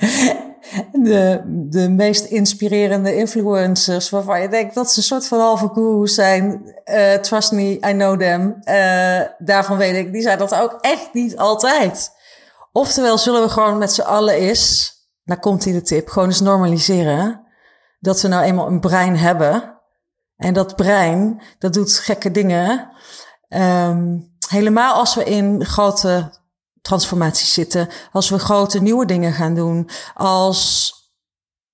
de, 0.92 1.42
de 1.46 1.88
meest 1.88 2.24
inspirerende 2.24 3.16
influencers 3.16 4.10
waarvan 4.10 4.40
je 4.40 4.48
denkt 4.48 4.74
dat 4.74 4.90
ze 4.90 4.98
een 4.98 5.04
soort 5.04 5.26
van 5.26 5.38
halve 5.38 5.70
gurus 5.72 6.14
zijn. 6.14 6.74
Uh, 6.84 7.14
trust 7.14 7.52
me, 7.52 7.62
I 7.62 7.92
know 7.92 8.20
them. 8.20 8.56
Uh, 8.64 9.20
daarvan 9.38 9.76
weet 9.76 9.96
ik, 9.96 10.12
die 10.12 10.22
zijn 10.22 10.38
dat 10.38 10.54
ook 10.54 10.78
echt 10.80 11.08
niet 11.12 11.36
altijd. 11.36 12.10
Oftewel 12.72 13.18
zullen 13.18 13.42
we 13.42 13.48
gewoon 13.48 13.78
met 13.78 13.92
z'n 13.92 14.00
allen 14.00 14.34
eens 14.34 14.99
daar 15.30 15.40
komt 15.40 15.64
hij 15.64 15.72
de 15.72 15.82
tip. 15.82 16.08
Gewoon 16.08 16.28
eens 16.28 16.40
normaliseren. 16.40 17.46
Dat 18.00 18.20
we 18.20 18.28
nou 18.28 18.44
eenmaal 18.44 18.66
een 18.66 18.80
brein 18.80 19.16
hebben. 19.16 19.80
En 20.36 20.54
dat 20.54 20.76
brein, 20.76 21.42
dat 21.58 21.72
doet 21.72 21.92
gekke 21.92 22.30
dingen. 22.30 22.90
Um, 23.48 24.34
helemaal 24.48 24.94
als 24.94 25.14
we 25.14 25.24
in 25.24 25.64
grote 25.64 26.32
transformaties 26.80 27.52
zitten. 27.52 27.88
Als 28.12 28.30
we 28.30 28.38
grote 28.38 28.82
nieuwe 28.82 29.06
dingen 29.06 29.32
gaan 29.32 29.54
doen. 29.54 29.88
Als 30.14 30.94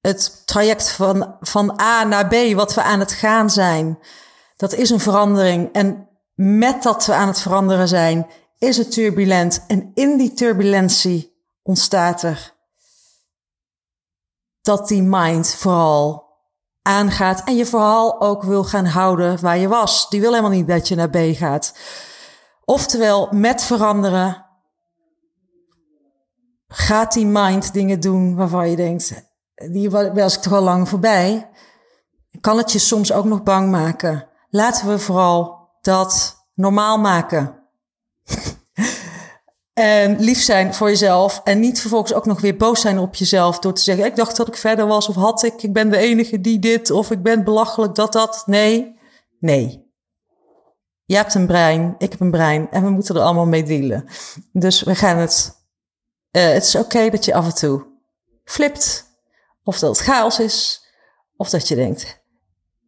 het 0.00 0.46
traject 0.46 0.90
van, 0.90 1.36
van 1.40 1.80
A 1.80 2.04
naar 2.04 2.28
B, 2.28 2.54
wat 2.54 2.75
we 2.75 2.82
aan 2.82 3.00
het 3.00 3.12
gaan 3.12 3.50
zijn. 3.50 3.98
Dat 4.56 4.72
is 4.72 4.90
een 4.90 5.00
verandering. 5.00 5.72
En 5.72 6.08
met 6.34 6.82
dat 6.82 7.06
we 7.06 7.14
aan 7.14 7.28
het 7.28 7.40
veranderen 7.40 7.88
zijn, 7.88 8.26
is 8.58 8.76
het 8.76 8.92
turbulent. 8.92 9.64
En 9.66 9.90
in 9.94 10.16
die 10.16 10.32
turbulentie 10.32 11.34
ontstaat 11.62 12.22
er 12.22 12.55
dat 14.66 14.88
die 14.88 15.02
mind 15.02 15.54
vooral 15.54 16.25
aangaat 16.82 17.44
en 17.44 17.56
je 17.56 17.66
vooral 17.66 18.20
ook 18.20 18.42
wil 18.42 18.64
gaan 18.64 18.87
houden 18.87 19.40
waar 19.40 19.58
je 19.58 19.68
was. 19.68 20.08
Die 20.08 20.20
wil 20.20 20.30
helemaal 20.30 20.50
niet 20.50 20.68
dat 20.68 20.88
je 20.88 20.94
naar 20.94 21.11
B 21.11 21.16
gaat. 21.16 21.75
Oftewel, 22.64 23.28
met 23.30 23.62
veranderen 23.62 24.46
gaat 26.68 27.12
die 27.12 27.26
mind 27.26 27.73
dingen 27.73 28.00
doen 28.00 28.37
waarvan 28.37 28.70
je 28.70 28.76
denkt, 28.76 29.25
die 29.54 29.90
was 29.90 30.37
ik 30.37 30.42
toch 30.42 30.52
al 30.52 30.62
lang 30.62 30.88
voorbij. 30.88 31.50
Kan 32.40 32.56
het 32.56 32.73
je 32.73 32.78
soms 32.78 33.12
ook 33.12 33.25
nog 33.25 33.42
bang 33.42 33.70
maken? 33.70 34.28
Laten 34.50 34.88
we 34.88 34.99
vooral 34.99 35.68
dat 35.80 36.37
normaal 36.54 36.99
maken. 36.99 37.65
En 39.78 40.21
lief 40.21 40.42
zijn 40.42 40.75
voor 40.75 40.88
jezelf. 40.88 41.40
En 41.45 41.61
niet 41.61 41.80
vervolgens 41.80 42.12
ook 42.12 42.26
nog 42.26 42.40
weer 42.40 42.56
boos 42.56 42.80
zijn 42.80 42.99
op 42.99 43.14
jezelf. 43.14 43.59
Door 43.59 43.73
te 43.73 43.83
zeggen: 43.83 44.04
Ik 44.04 44.16
dacht 44.16 44.37
dat 44.37 44.49
ik 44.49 44.56
verder 44.56 44.87
was. 44.87 45.09
Of 45.09 45.14
had 45.14 45.42
ik. 45.42 45.62
Ik 45.62 45.73
ben 45.73 45.90
de 45.90 45.97
enige 45.97 46.40
die 46.40 46.59
dit. 46.59 46.90
Of 46.90 47.11
ik 47.11 47.23
ben 47.23 47.45
belachelijk 47.45 47.95
dat 47.95 48.12
dat. 48.12 48.42
Nee. 48.47 48.99
Nee. 49.40 49.92
Je 51.04 51.16
hebt 51.16 51.35
een 51.35 51.47
brein. 51.47 51.95
Ik 51.99 52.11
heb 52.11 52.21
een 52.21 52.30
brein. 52.30 52.71
En 52.71 52.83
we 52.85 52.90
moeten 52.90 53.14
er 53.14 53.23
allemaal 53.23 53.47
mee 53.47 53.62
dealen. 53.62 54.04
Dus 54.52 54.83
we 54.83 54.95
gaan 54.95 55.16
het. 55.16 55.66
Uh, 56.33 56.42
het 56.42 56.64
is 56.64 56.75
oké 56.75 57.11
dat 57.11 57.25
je 57.25 57.35
af 57.35 57.45
en 57.45 57.54
toe 57.54 57.87
flipt. 58.45 59.04
Of 59.64 59.78
dat 59.78 59.97
het 59.97 60.06
chaos 60.06 60.40
is. 60.40 60.87
Of 61.37 61.50
dat 61.50 61.68
je 61.68 61.75
denkt: 61.75 62.23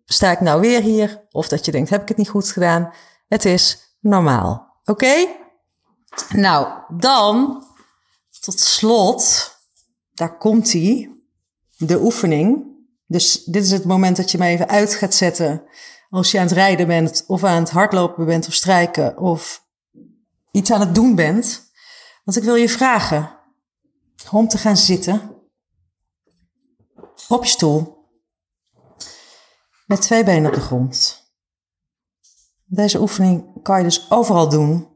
Sta 0.05 0.31
ik 0.31 0.41
nou 0.41 0.61
weer 0.61 0.83
hier? 0.83 1.27
Of 1.31 1.49
dat 1.49 1.65
je 1.65 1.73
denkt: 1.73 1.91
Heb 1.91 2.03
ik 2.03 2.09
het 2.09 2.17
niet 2.17 2.29
goed 2.29 2.51
gedaan? 2.51 2.93
Het 3.29 3.45
is 3.45 3.95
normaal. 4.01 4.81
Oké? 4.85 5.38
Nou, 6.29 6.69
dan 6.89 7.65
tot 8.41 8.61
slot, 8.61 9.51
daar 10.15 10.39
komt 10.39 10.73
hij, 10.73 11.11
de 11.77 12.01
oefening. 12.01 12.77
Dus 13.07 13.45
dit 13.45 13.65
is 13.65 13.71
het 13.71 13.85
moment 13.85 14.17
dat 14.17 14.31
je 14.31 14.39
me 14.39 14.47
even 14.47 14.69
uit 14.69 14.95
gaat 14.95 15.15
zetten 15.15 15.63
als 16.11 16.31
je 16.31 16.39
aan 16.39 16.45
het 16.45 16.55
rijden 16.55 16.87
bent 16.87 17.25
of 17.27 17.45
aan 17.45 17.63
het 17.63 17.71
hardlopen 17.71 18.27
bent 18.27 18.47
of 18.47 18.55
strijken 18.55 19.19
of 19.19 19.67
iets 20.51 20.73
aan 20.73 20.81
het 20.81 20.95
doen 20.95 21.15
bent. 21.15 21.71
Want 22.25 22.37
ik 22.37 22.45
wil 22.45 22.55
je 22.55 22.69
vragen 22.69 23.37
om 24.31 24.49
te 24.49 24.59
gaan 24.59 24.77
zitten 24.77 25.37
op 27.29 27.45
je 27.45 27.51
stoel 27.51 27.97
met 29.87 30.01
twee 30.01 30.25
benen 30.25 30.51
op 30.51 30.55
de 30.55 30.61
grond. 30.61 31.27
Deze 32.65 33.01
oefening 33.01 33.63
kan 33.63 33.79
je 33.79 33.85
dus 33.85 34.11
overal 34.11 34.49
doen. 34.49 34.89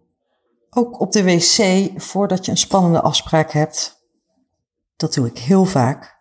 Ook 0.75 1.01
op 1.01 1.13
de 1.13 1.25
wc 1.25 1.91
voordat 2.01 2.45
je 2.45 2.51
een 2.51 2.57
spannende 2.57 3.01
afspraak 3.01 3.51
hebt. 3.51 4.07
Dat 4.97 5.15
doe 5.15 5.27
ik 5.27 5.39
heel 5.39 5.65
vaak. 5.65 6.21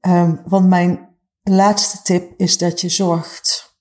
Um, 0.00 0.42
want 0.44 0.68
mijn 0.68 1.16
laatste 1.42 2.02
tip 2.02 2.32
is 2.36 2.58
dat 2.58 2.80
je 2.80 2.88
zorgt, 2.88 3.76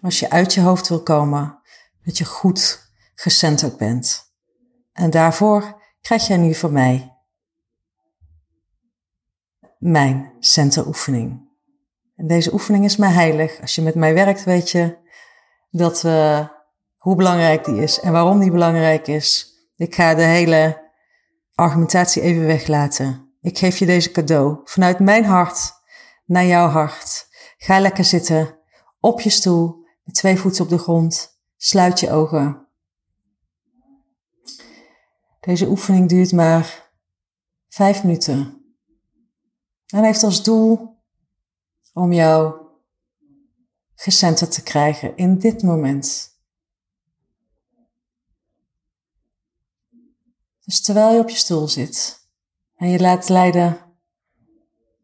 als 0.00 0.18
je 0.18 0.30
uit 0.30 0.54
je 0.54 0.60
hoofd 0.60 0.88
wil 0.88 1.02
komen, 1.02 1.58
dat 2.02 2.18
je 2.18 2.24
goed 2.24 2.92
gecenterd 3.14 3.76
bent. 3.76 4.32
En 4.92 5.10
daarvoor 5.10 5.82
krijg 6.00 6.26
jij 6.26 6.36
nu 6.36 6.54
van 6.54 6.72
mij 6.72 7.18
mijn 9.78 10.32
centeroefening. 10.38 11.48
En 12.16 12.26
deze 12.26 12.52
oefening 12.52 12.84
is 12.84 12.96
mij 12.96 13.10
heilig. 13.10 13.60
Als 13.60 13.74
je 13.74 13.82
met 13.82 13.94
mij 13.94 14.14
werkt, 14.14 14.44
weet 14.44 14.70
je 14.70 14.98
dat, 15.70 16.02
uh, 16.02 16.48
hoe 17.04 17.16
belangrijk 17.16 17.64
die 17.64 17.82
is 17.82 18.00
en 18.00 18.12
waarom 18.12 18.40
die 18.40 18.50
belangrijk 18.50 19.06
is. 19.06 19.54
Ik 19.76 19.94
ga 19.94 20.14
de 20.14 20.22
hele 20.22 20.90
argumentatie 21.54 22.22
even 22.22 22.46
weglaten. 22.46 23.36
Ik 23.40 23.58
geef 23.58 23.78
je 23.78 23.86
deze 23.86 24.10
cadeau 24.10 24.60
vanuit 24.64 24.98
mijn 24.98 25.24
hart 25.24 25.72
naar 26.24 26.44
jouw 26.44 26.68
hart. 26.68 27.26
Ga 27.56 27.80
lekker 27.80 28.04
zitten 28.04 28.58
op 29.00 29.20
je 29.20 29.30
stoel 29.30 29.86
met 30.04 30.14
twee 30.14 30.38
voeten 30.38 30.64
op 30.64 30.70
de 30.70 30.78
grond. 30.78 31.40
Sluit 31.56 32.00
je 32.00 32.10
ogen. 32.10 32.68
Deze 35.40 35.68
oefening 35.68 36.08
duurt 36.08 36.32
maar 36.32 36.90
vijf 37.68 38.04
minuten. 38.04 38.64
En 39.86 40.04
heeft 40.04 40.22
als 40.22 40.42
doel 40.42 41.02
om 41.92 42.12
jou 42.12 42.54
gecenterd 43.94 44.52
te 44.52 44.62
krijgen 44.62 45.16
in 45.16 45.38
dit 45.38 45.62
moment. 45.62 46.33
Dus 50.64 50.82
terwijl 50.82 51.14
je 51.14 51.20
op 51.20 51.28
je 51.28 51.36
stoel 51.36 51.68
zit 51.68 52.28
en 52.76 52.88
je 52.88 53.00
laat 53.00 53.28
leiden 53.28 53.80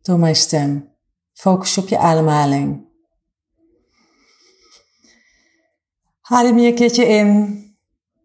door 0.03 0.19
mijn 0.19 0.37
stem, 0.37 0.95
focus 1.33 1.75
je 1.75 1.81
op 1.81 1.89
je 1.89 1.99
ademhaling. 1.99 2.89
Adem 6.21 6.59
je 6.59 6.69
een 6.69 6.75
keertje 6.75 7.05
in. 7.05 7.59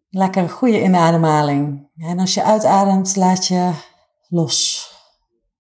Lekker 0.10 0.50
goede 0.50 0.82
inademhaling. 0.82 1.90
En 1.98 2.20
als 2.20 2.34
je 2.34 2.44
uitademt, 2.44 3.16
laat 3.16 3.48
je 3.48 3.74
los. 4.28 4.90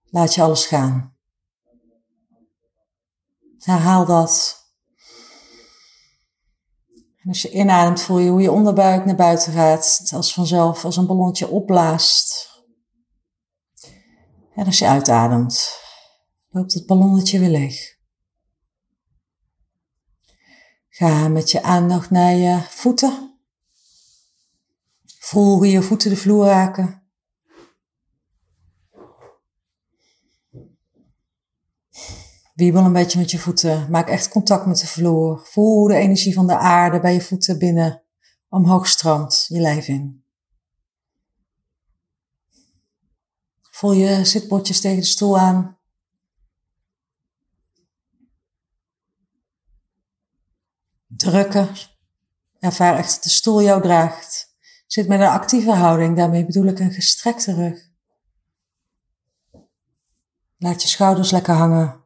Laat 0.03 0.33
je 0.33 0.41
alles 0.41 0.65
gaan. 0.65 1.15
Herhaal 3.57 4.05
dat. 4.05 4.64
Als 7.27 7.41
je 7.41 7.51
inademt, 7.51 8.01
voel 8.01 8.19
je 8.19 8.29
hoe 8.29 8.41
je 8.41 8.51
onderbuik 8.51 9.05
naar 9.05 9.15
buiten 9.15 9.53
gaat. 9.53 10.09
Als 10.13 10.33
vanzelf, 10.33 10.85
als 10.85 10.97
een 10.97 11.05
ballonnetje 11.05 11.47
opblaast. 11.47 12.49
En 14.53 14.65
als 14.65 14.79
je 14.79 14.87
uitademt, 14.87 15.79
loopt 16.49 16.73
het 16.73 16.85
ballonnetje 16.85 17.39
weer 17.39 17.49
leeg. 17.49 17.97
Ga 20.89 21.27
met 21.27 21.51
je 21.51 21.63
aandacht 21.63 22.09
naar 22.09 22.33
je 22.33 22.59
voeten. 22.69 23.39
Voel 25.19 25.55
hoe 25.55 25.69
je 25.69 25.81
voeten 25.81 26.09
de 26.09 26.17
vloer 26.17 26.45
raken. 26.45 27.04
Wiebel 32.55 32.85
een 32.85 32.93
beetje 32.93 33.19
met 33.19 33.31
je 33.31 33.39
voeten. 33.39 33.89
Maak 33.89 34.07
echt 34.07 34.29
contact 34.29 34.65
met 34.65 34.79
de 34.79 34.87
vloer. 34.87 35.45
Voel 35.45 35.75
hoe 35.75 35.89
de 35.89 35.95
energie 35.95 36.33
van 36.33 36.47
de 36.47 36.57
aarde 36.57 36.99
bij 36.99 37.13
je 37.13 37.21
voeten 37.21 37.57
binnen 37.57 38.03
omhoog 38.49 38.87
stroomt 38.87 39.45
je 39.47 39.59
lijf 39.59 39.87
in. 39.87 40.23
Voel 43.61 43.91
je 43.91 44.25
zitbordjes 44.25 44.81
tegen 44.81 44.99
de 44.99 45.05
stoel 45.05 45.39
aan. 45.39 45.77
Drukken. 51.07 51.69
Ervaar 52.59 52.97
echt 52.97 53.13
dat 53.13 53.23
de 53.23 53.29
stoel 53.29 53.61
jou 53.61 53.81
draagt. 53.81 54.55
Zit 54.87 55.07
met 55.07 55.19
een 55.19 55.27
actieve 55.27 55.71
houding, 55.71 56.15
daarmee 56.15 56.45
bedoel 56.45 56.65
ik 56.65 56.79
een 56.79 56.91
gestrekte 56.91 57.53
rug. 57.53 57.89
Laat 60.57 60.81
je 60.81 60.87
schouders 60.87 61.31
lekker 61.31 61.53
hangen. 61.53 62.04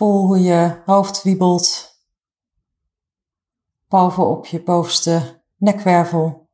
Voel 0.00 0.26
hoe 0.26 0.40
je 0.40 0.82
hoofd 0.86 1.22
wiebelt 1.22 1.96
bovenop 3.88 4.46
je 4.46 4.62
bovenste 4.62 5.42
nekwervel. 5.56 6.48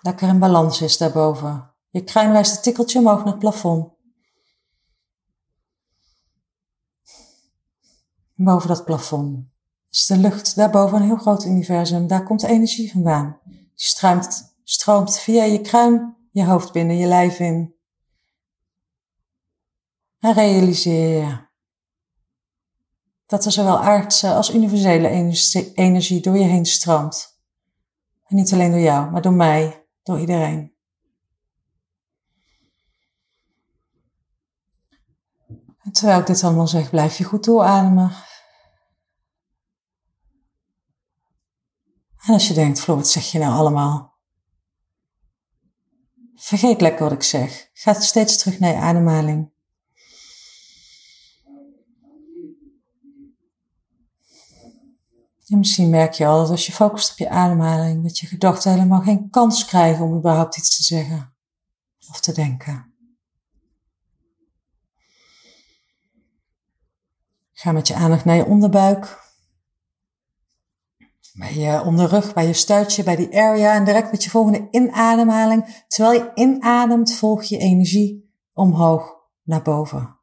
Lekker 0.00 0.28
in 0.28 0.38
balans 0.38 0.80
is 0.80 0.96
daarboven. 0.96 1.74
Je 1.90 2.04
kruin 2.04 2.32
wijst 2.32 2.56
een 2.56 2.62
tikkeltje 2.62 2.98
omhoog 2.98 3.18
naar 3.18 3.26
het 3.26 3.38
plafond. 3.38 3.92
Boven 8.34 8.68
dat 8.68 8.84
plafond 8.84 9.46
is 9.90 10.06
de 10.06 10.16
lucht 10.16 10.56
daarboven 10.56 10.96
een 10.96 11.06
heel 11.06 11.16
groot 11.16 11.44
universum. 11.44 12.06
Daar 12.06 12.24
komt 12.24 12.42
energie 12.42 12.92
vandaan. 12.92 13.40
Die 13.74 14.40
stroomt 14.64 15.18
via 15.18 15.44
je 15.44 15.60
kruin 15.60 16.16
je 16.30 16.44
hoofd 16.44 16.72
binnen, 16.72 16.96
je 16.96 17.06
lijf 17.06 17.38
in. 17.38 17.73
En 20.24 20.32
realiseer 20.32 21.50
dat 23.26 23.44
er 23.44 23.52
zowel 23.52 23.78
aardse 23.78 24.34
als 24.34 24.54
universele 24.54 25.08
energie 25.74 26.20
door 26.20 26.36
je 26.36 26.44
heen 26.44 26.66
stroomt. 26.66 27.40
En 28.24 28.36
niet 28.36 28.52
alleen 28.52 28.70
door 28.70 28.80
jou, 28.80 29.10
maar 29.10 29.22
door 29.22 29.32
mij, 29.32 29.86
door 30.02 30.20
iedereen. 30.20 30.74
En 35.82 35.92
terwijl 35.92 36.20
ik 36.20 36.26
dit 36.26 36.44
allemaal 36.44 36.68
zeg, 36.68 36.90
blijf 36.90 37.18
je 37.18 37.24
goed 37.24 37.44
doorademen. 37.44 38.12
En 42.16 42.32
als 42.32 42.48
je 42.48 42.54
denkt, 42.54 42.80
Flo, 42.80 42.96
wat 42.96 43.08
zeg 43.08 43.30
je 43.30 43.38
nou 43.38 43.52
allemaal? 43.52 44.18
Vergeet 46.34 46.80
lekker 46.80 47.04
wat 47.04 47.12
ik 47.12 47.22
zeg. 47.22 47.70
Ga 47.72 47.92
steeds 47.92 48.38
terug 48.38 48.58
naar 48.58 48.70
je 48.70 48.78
ademhaling. 48.78 49.53
En 55.48 55.58
misschien 55.58 55.90
merk 55.90 56.12
je 56.12 56.26
al 56.26 56.38
dat 56.38 56.50
als 56.50 56.66
je 56.66 56.72
focust 56.72 57.10
op 57.10 57.18
je 57.18 57.28
ademhaling, 57.28 58.02
dat 58.02 58.18
je 58.18 58.26
gedachten 58.26 58.70
helemaal 58.72 59.00
geen 59.00 59.30
kans 59.30 59.64
krijgen 59.64 60.04
om 60.04 60.16
überhaupt 60.16 60.56
iets 60.56 60.76
te 60.76 60.82
zeggen 60.82 61.34
of 62.08 62.20
te 62.20 62.32
denken. 62.32 62.92
Ga 67.52 67.72
met 67.72 67.88
je 67.88 67.94
aandacht 67.94 68.24
naar 68.24 68.36
je 68.36 68.46
onderbuik. 68.46 69.22
Bij 71.32 71.54
je 71.54 71.82
onderrug, 71.82 72.34
bij 72.34 72.46
je 72.46 72.52
stuitje, 72.52 73.02
bij 73.02 73.16
die 73.16 73.36
area. 73.36 73.74
En 73.74 73.84
direct 73.84 74.10
met 74.10 74.24
je 74.24 74.30
volgende 74.30 74.68
inademhaling. 74.70 75.84
Terwijl 75.88 76.20
je 76.20 76.30
inademt, 76.34 77.14
volg 77.14 77.42
je 77.42 77.58
energie 77.58 78.32
omhoog 78.52 79.14
naar 79.42 79.62
boven. 79.62 80.13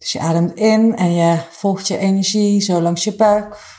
Dus 0.00 0.12
je 0.12 0.20
ademt 0.20 0.54
in 0.54 0.96
en 0.96 1.12
je 1.12 1.46
volgt 1.50 1.86
je 1.86 1.98
energie 1.98 2.60
zo 2.60 2.80
langs 2.80 3.04
je 3.04 3.16
buik, 3.16 3.78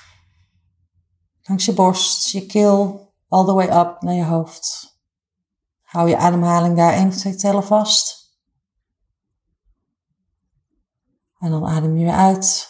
langs 1.41 1.65
je 1.65 1.73
borst, 1.73 2.29
je 2.29 2.45
keel, 2.45 3.13
all 3.27 3.45
the 3.45 3.53
way 3.53 3.65
up 3.65 4.01
naar 4.01 4.13
je 4.13 4.23
hoofd. 4.23 4.97
Hou 5.81 6.09
je 6.09 6.17
ademhaling 6.17 6.75
daar 6.75 6.93
één 6.93 7.07
of 7.07 7.15
tellen 7.15 7.63
vast. 7.63 8.29
En 11.39 11.51
dan 11.51 11.65
adem 11.65 11.97
je 11.97 12.03
weer 12.05 12.13
uit. 12.13 12.69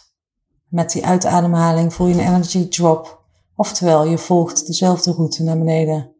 Met 0.68 0.92
die 0.92 1.06
uitademhaling 1.06 1.94
voel 1.94 2.08
je 2.08 2.14
een 2.14 2.34
energy 2.34 2.68
drop. 2.68 3.26
Oftewel, 3.56 4.06
je 4.06 4.18
volgt 4.18 4.68
dezelfde 4.68 5.12
route 5.12 5.44
naar 5.44 5.58
beneden. 5.58 6.16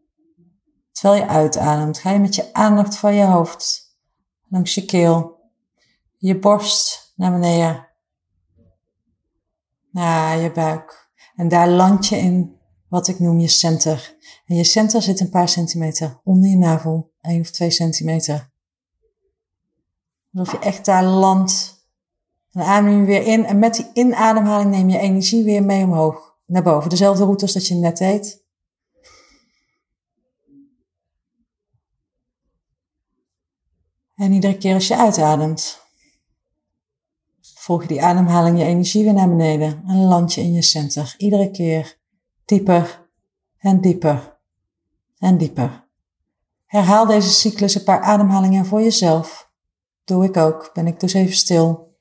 Terwijl 0.92 1.22
je 1.22 1.28
uitademt, 1.28 1.98
ga 1.98 2.10
je 2.10 2.18
met 2.18 2.34
je 2.34 2.54
aandacht 2.54 2.96
van 2.96 3.14
je 3.14 3.24
hoofd 3.24 3.96
langs 4.48 4.74
je 4.74 4.84
keel, 4.84 5.40
je 6.18 6.38
borst, 6.38 7.01
naar 7.14 7.32
beneden. 7.32 7.88
Naar 9.90 10.38
je 10.38 10.52
buik. 10.52 11.10
En 11.36 11.48
daar 11.48 11.68
land 11.68 12.06
je 12.06 12.16
in 12.16 12.60
wat 12.88 13.08
ik 13.08 13.18
noem 13.18 13.38
je 13.38 13.48
center. 13.48 14.16
En 14.46 14.56
je 14.56 14.64
center 14.64 15.02
zit 15.02 15.20
een 15.20 15.30
paar 15.30 15.48
centimeter 15.48 16.20
onder 16.24 16.50
je 16.50 16.56
navel. 16.56 17.12
1 17.20 17.40
of 17.40 17.50
2 17.50 17.70
centimeter. 17.70 18.50
Alsof 20.32 20.52
je 20.52 20.58
echt 20.58 20.84
daar 20.84 21.04
landt. 21.04 21.80
Dan 22.50 22.62
adem 22.62 23.00
je 23.00 23.04
weer 23.06 23.26
in. 23.26 23.44
En 23.44 23.58
met 23.58 23.74
die 23.74 23.90
inademhaling 23.92 24.70
neem 24.70 24.88
je 24.88 24.98
energie 24.98 25.44
weer 25.44 25.64
mee 25.64 25.84
omhoog. 25.84 26.36
Naar 26.46 26.62
boven. 26.62 26.90
Dezelfde 26.90 27.24
route 27.24 27.42
als 27.42 27.52
dat 27.52 27.66
je 27.66 27.74
net 27.74 27.98
deed. 27.98 28.44
En 34.14 34.32
iedere 34.32 34.58
keer 34.58 34.74
als 34.74 34.88
je 34.88 34.96
uitademt, 34.96 35.81
volg 37.62 37.86
die 37.86 38.02
ademhaling 38.02 38.58
je 38.58 38.64
energie 38.64 39.04
weer 39.04 39.12
naar 39.12 39.28
beneden 39.28 39.82
en 39.86 40.04
land 40.04 40.34
je 40.34 40.40
in 40.40 40.52
je 40.52 40.62
center. 40.62 41.14
Iedere 41.16 41.50
keer 41.50 41.98
dieper 42.44 43.08
en 43.58 43.80
dieper 43.80 44.38
en 45.18 45.38
dieper. 45.38 45.88
Herhaal 46.66 47.06
deze 47.06 47.30
cyclus 47.30 47.74
een 47.74 47.84
paar 47.84 48.00
ademhalingen 48.00 48.66
voor 48.66 48.82
jezelf. 48.82 49.50
Doe 50.04 50.24
ik 50.24 50.36
ook. 50.36 50.70
Ben 50.72 50.86
ik 50.86 51.00
dus 51.00 51.12
even 51.12 51.36
stil. 51.36 51.96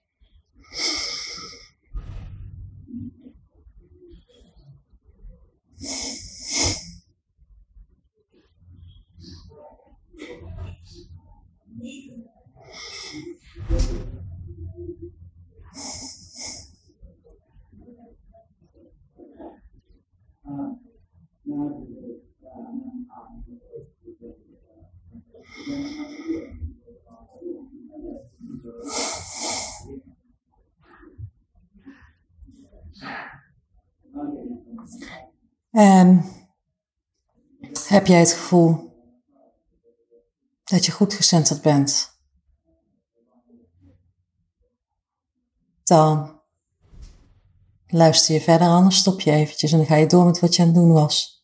En 35.72 36.24
heb 37.88 38.06
jij 38.08 38.20
het 38.20 38.32
gevoel 38.32 38.92
dat 40.64 40.86
je 40.86 40.92
goed 40.92 41.14
gecentreerd 41.14 41.62
bent? 41.62 42.20
Dan 45.84 46.42
luister 47.88 48.34
je 48.34 48.42
verder, 48.42 48.68
anders 48.68 48.98
stop 48.98 49.22
je 49.22 49.32
eventjes 49.32 49.72
en 49.72 49.78
dan 49.78 49.88
ga 49.88 49.96
je 49.96 50.08
door 50.08 50.26
met 50.26 50.40
wat 50.40 50.56
je 50.56 50.62
aan 50.62 50.68
het 50.68 50.78
doen 50.78 50.92
was. 50.92 51.41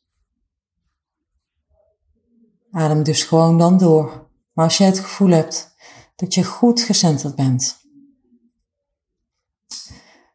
Adem 2.78 3.04
dus 3.04 3.24
gewoon 3.24 3.58
dan 3.58 3.78
door. 3.78 4.30
Maar 4.54 4.66
als 4.66 4.78
je 4.78 4.84
het 4.84 5.00
gevoel 5.00 5.30
hebt 5.30 5.76
dat 6.16 6.34
je 6.34 6.44
goed 6.44 6.82
gecenterd 6.82 7.36
bent, 7.36 7.78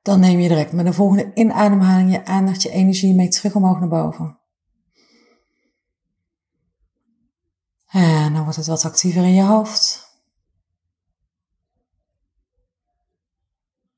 dan 0.02 0.20
neem 0.20 0.38
je 0.38 0.48
direct 0.48 0.72
met 0.72 0.87
de 0.87 0.92
volgende 0.92 1.31
inademhaling 1.35 2.12
je 2.12 2.24
aandacht, 2.24 2.62
je 2.62 2.70
energie 2.70 3.14
mee 3.14 3.28
terug 3.28 3.55
omhoog 3.55 3.78
naar 3.78 3.88
boven. 3.88 4.38
En 7.87 8.33
dan 8.33 8.42
wordt 8.42 8.57
het 8.57 8.66
wat 8.66 8.85
actiever 8.85 9.22
in 9.22 9.35
je 9.35 9.42
hoofd. 9.42 10.11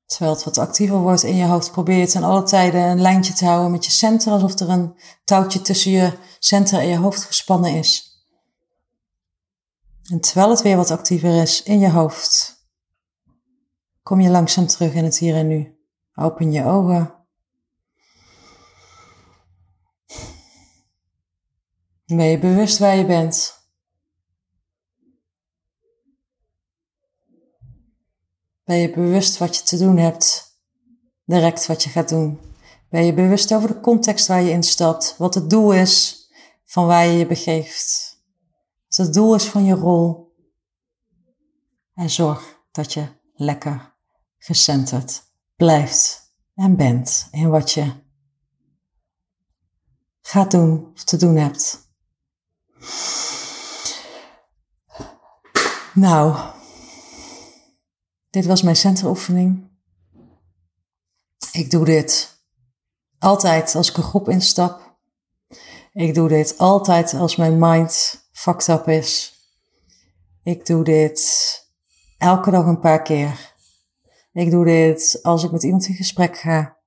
Terwijl 0.07 0.35
het 0.35 0.44
wat 0.44 0.59
actiever 0.59 0.98
wordt 0.98 1.22
in 1.22 1.37
je 1.37 1.44
hoofd, 1.44 1.72
probeer 1.72 1.98
je 1.98 2.07
ten 2.07 2.24
alle 2.24 2.42
tijden 2.42 2.83
een 2.83 3.00
lijntje 3.00 3.33
te 3.33 3.44
houden 3.44 3.70
met 3.70 3.85
je 3.85 3.90
center, 3.90 4.33
alsof 4.33 4.59
er 4.59 4.68
een 4.68 4.98
touwtje 5.24 5.62
tussen 5.62 5.90
je 5.90 6.18
center 6.38 6.78
en 6.78 6.88
je 6.88 6.96
hoofd 6.96 7.24
gespannen 7.24 7.74
is. 7.74 8.13
En 10.10 10.20
terwijl 10.20 10.50
het 10.50 10.62
weer 10.62 10.76
wat 10.76 10.90
actiever 10.90 11.42
is 11.42 11.62
in 11.62 11.78
je 11.78 11.90
hoofd, 11.90 12.56
kom 14.02 14.20
je 14.20 14.30
langzaam 14.30 14.66
terug 14.66 14.94
in 14.94 15.04
het 15.04 15.18
hier 15.18 15.34
en 15.34 15.46
nu. 15.46 15.78
Open 16.14 16.52
je 16.52 16.64
ogen. 16.64 17.14
Ben 22.06 22.26
je 22.26 22.38
bewust 22.38 22.78
waar 22.78 22.96
je 22.96 23.06
bent? 23.06 23.62
Ben 28.64 28.76
je 28.76 28.90
bewust 28.90 29.38
wat 29.38 29.56
je 29.56 29.62
te 29.62 29.78
doen 29.78 29.96
hebt? 29.96 30.58
Direct 31.24 31.66
wat 31.66 31.82
je 31.82 31.90
gaat 31.90 32.08
doen. 32.08 32.40
Ben 32.90 33.04
je 33.04 33.14
bewust 33.14 33.54
over 33.54 33.68
de 33.68 33.80
context 33.80 34.26
waar 34.26 34.42
je 34.42 34.50
instapt? 34.50 35.14
Wat 35.18 35.34
het 35.34 35.50
doel 35.50 35.72
is 35.72 36.26
van 36.64 36.86
waar 36.86 37.06
je 37.06 37.18
je 37.18 37.26
begeeft? 37.26 38.13
Wat 38.94 39.07
het 39.07 39.14
doel 39.14 39.35
is 39.35 39.44
van 39.44 39.64
je 39.64 39.74
rol? 39.74 40.35
En 41.94 42.11
zorg 42.11 42.61
dat 42.70 42.92
je 42.92 43.09
lekker 43.35 43.94
gecenterd 44.38 45.22
blijft 45.57 46.35
en 46.54 46.76
bent 46.76 47.28
in 47.30 47.48
wat 47.48 47.72
je 47.72 47.92
gaat 50.20 50.50
doen 50.50 50.90
of 50.92 51.04
te 51.04 51.16
doen 51.16 51.37
hebt. 51.37 51.92
Nou, 55.94 56.52
dit 58.30 58.46
was 58.46 58.62
mijn 58.62 58.76
centeroefening. 58.76 59.70
Ik 61.52 61.70
doe 61.70 61.85
dit 61.85 62.42
altijd 63.18 63.74
als 63.74 63.90
ik 63.90 63.96
een 63.96 64.02
groep 64.02 64.28
instap. 64.28 64.98
Ik 65.92 66.14
doe 66.14 66.28
dit 66.28 66.59
altijd 66.59 67.14
als 67.14 67.37
mijn 67.37 67.59
mind 67.59 68.22
fucked 68.35 68.68
up 68.68 68.88
is. 68.88 69.33
Ik 70.42 70.66
doe 70.66 70.85
dit 70.85 71.23
elke 72.18 72.51
dag 72.51 72.66
een 72.66 72.81
paar 72.81 73.03
keer. 73.03 73.55
Ik 74.33 74.51
doe 74.51 74.64
dit 74.64 75.18
als 75.23 75.44
ik 75.44 75.51
met 75.51 75.62
iemand 75.62 75.87
in 75.87 75.94
gesprek 75.94 76.37
ga. 76.37 76.79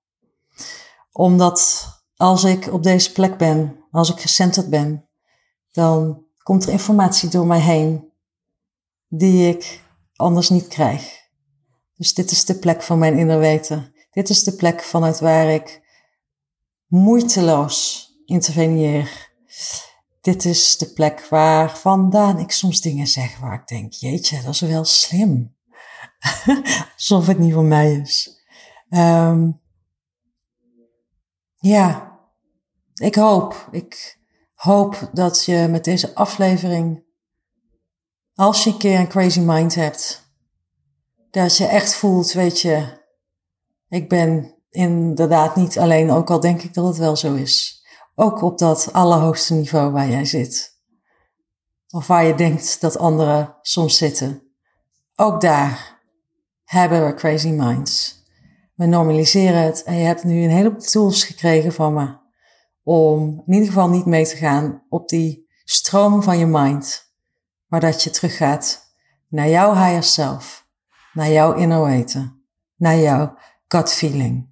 Omdat 1.11 1.87
als 2.15 2.43
ik 2.43 2.73
op 2.73 2.83
deze 2.83 3.11
plek 3.11 3.37
ben, 3.37 3.85
als 3.91 4.09
ik 4.09 4.19
gecenterd 4.19 4.69
ben, 4.69 5.09
dan 5.71 6.25
komt 6.43 6.63
er 6.63 6.71
informatie 6.71 7.29
door 7.29 7.47
mij 7.47 7.59
heen 7.59 8.11
die 9.07 9.49
ik 9.49 9.81
anders 10.15 10.49
niet 10.49 10.67
krijg. 10.67 11.25
Dus 11.95 12.13
dit 12.13 12.31
is 12.31 12.45
de 12.45 12.59
plek 12.59 12.81
van 12.81 12.97
mijn 12.97 13.17
inner 13.17 13.39
weten. 13.39 13.93
Dit 14.11 14.29
is 14.29 14.43
de 14.43 14.55
plek 14.55 14.81
vanuit 14.81 15.19
waar 15.19 15.49
ik 15.49 15.81
moeiteloos 16.87 18.09
interveneer. 18.25 19.31
Dit 20.27 20.45
is 20.45 20.77
de 20.77 20.93
plek 20.93 21.27
waar 21.27 21.77
vandaan 21.77 22.39
ik 22.39 22.51
soms 22.51 22.81
dingen 22.81 23.07
zeg 23.07 23.39
waar 23.39 23.53
ik 23.53 23.67
denk, 23.67 23.93
jeetje, 23.93 24.41
dat 24.41 24.53
is 24.53 24.59
wel 24.59 24.85
slim. 24.85 25.55
Alsof 26.95 27.27
het 27.27 27.39
niet 27.39 27.53
van 27.53 27.67
mij 27.67 27.93
is. 27.93 28.41
Um, 28.89 29.61
ja, 31.55 32.17
ik 32.93 33.15
hoop, 33.15 33.67
ik 33.71 34.19
hoop 34.53 35.09
dat 35.13 35.45
je 35.45 35.67
met 35.69 35.83
deze 35.83 36.15
aflevering, 36.15 37.03
als 38.33 38.63
je 38.63 38.69
een 38.69 38.77
keer 38.77 38.99
een 38.99 39.07
crazy 39.07 39.39
mind 39.39 39.75
hebt, 39.75 40.31
dat 41.31 41.57
je 41.57 41.65
echt 41.65 41.95
voelt, 41.95 42.31
weet 42.31 42.61
je, 42.61 43.03
ik 43.87 44.09
ben 44.09 44.55
inderdaad 44.69 45.55
niet 45.55 45.79
alleen, 45.79 46.11
ook 46.11 46.29
al 46.29 46.39
denk 46.39 46.61
ik 46.61 46.73
dat 46.73 46.87
het 46.87 46.97
wel 46.97 47.15
zo 47.15 47.33
is. 47.33 47.85
Ook 48.19 48.41
op 48.41 48.57
dat 48.57 48.93
allerhoogste 48.93 49.53
niveau 49.53 49.91
waar 49.91 50.09
jij 50.09 50.25
zit. 50.25 50.79
Of 51.89 52.07
waar 52.07 52.23
je 52.23 52.35
denkt 52.35 52.81
dat 52.81 52.97
anderen 52.97 53.55
soms 53.61 53.97
zitten. 53.97 54.41
Ook 55.15 55.41
daar 55.41 56.01
hebben 56.63 57.05
we 57.05 57.13
crazy 57.13 57.49
minds. 57.49 58.23
We 58.75 58.85
normaliseren 58.85 59.61
het 59.61 59.83
en 59.83 59.95
je 59.95 60.05
hebt 60.05 60.23
nu 60.23 60.43
een 60.43 60.49
heleboel 60.49 60.81
tools 60.81 61.23
gekregen 61.23 61.73
van 61.73 61.93
me 61.93 62.17
om 62.83 63.43
in 63.45 63.53
ieder 63.53 63.67
geval 63.67 63.89
niet 63.89 64.05
mee 64.05 64.25
te 64.27 64.35
gaan 64.35 64.83
op 64.89 65.09
die 65.09 65.47
stroom 65.63 66.23
van 66.23 66.37
je 66.37 66.45
mind, 66.45 67.13
maar 67.67 67.79
dat 67.79 68.03
je 68.03 68.09
teruggaat 68.09 68.93
naar 69.27 69.49
jouw 69.49 69.73
higher 69.73 70.03
self, 70.03 70.67
naar 71.13 71.29
jouw 71.29 71.53
inner 71.53 71.83
weten, 71.83 72.43
naar 72.75 72.97
jouw 72.97 73.37
gut 73.67 73.93
feeling. 73.93 74.51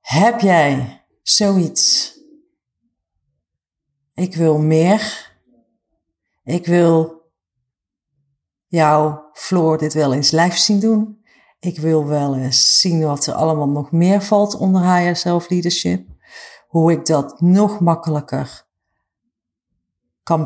Heb 0.00 0.40
jij 0.40 0.97
zoiets? 1.30 2.16
Ik 4.14 4.34
wil 4.34 4.58
meer. 4.58 5.32
Ik 6.44 6.66
wil 6.66 7.22
jouw 8.66 9.30
Floor 9.32 9.78
dit 9.78 9.94
wel 9.94 10.12
eens 10.12 10.30
live 10.30 10.58
zien 10.58 10.80
doen. 10.80 11.24
Ik 11.60 11.78
wil 11.78 12.06
wel 12.06 12.36
eens 12.36 12.80
zien 12.80 13.04
wat 13.04 13.26
er 13.26 13.34
allemaal 13.34 13.68
nog 13.68 13.92
meer 13.92 14.22
valt 14.22 14.54
onder 14.54 14.80
higher 14.80 15.16
self 15.16 15.48
leadership. 15.48 16.08
Hoe 16.68 16.92
ik 16.92 17.06
dat 17.06 17.40
nog 17.40 17.80
makkelijker 17.80 18.66
kan 20.22 20.44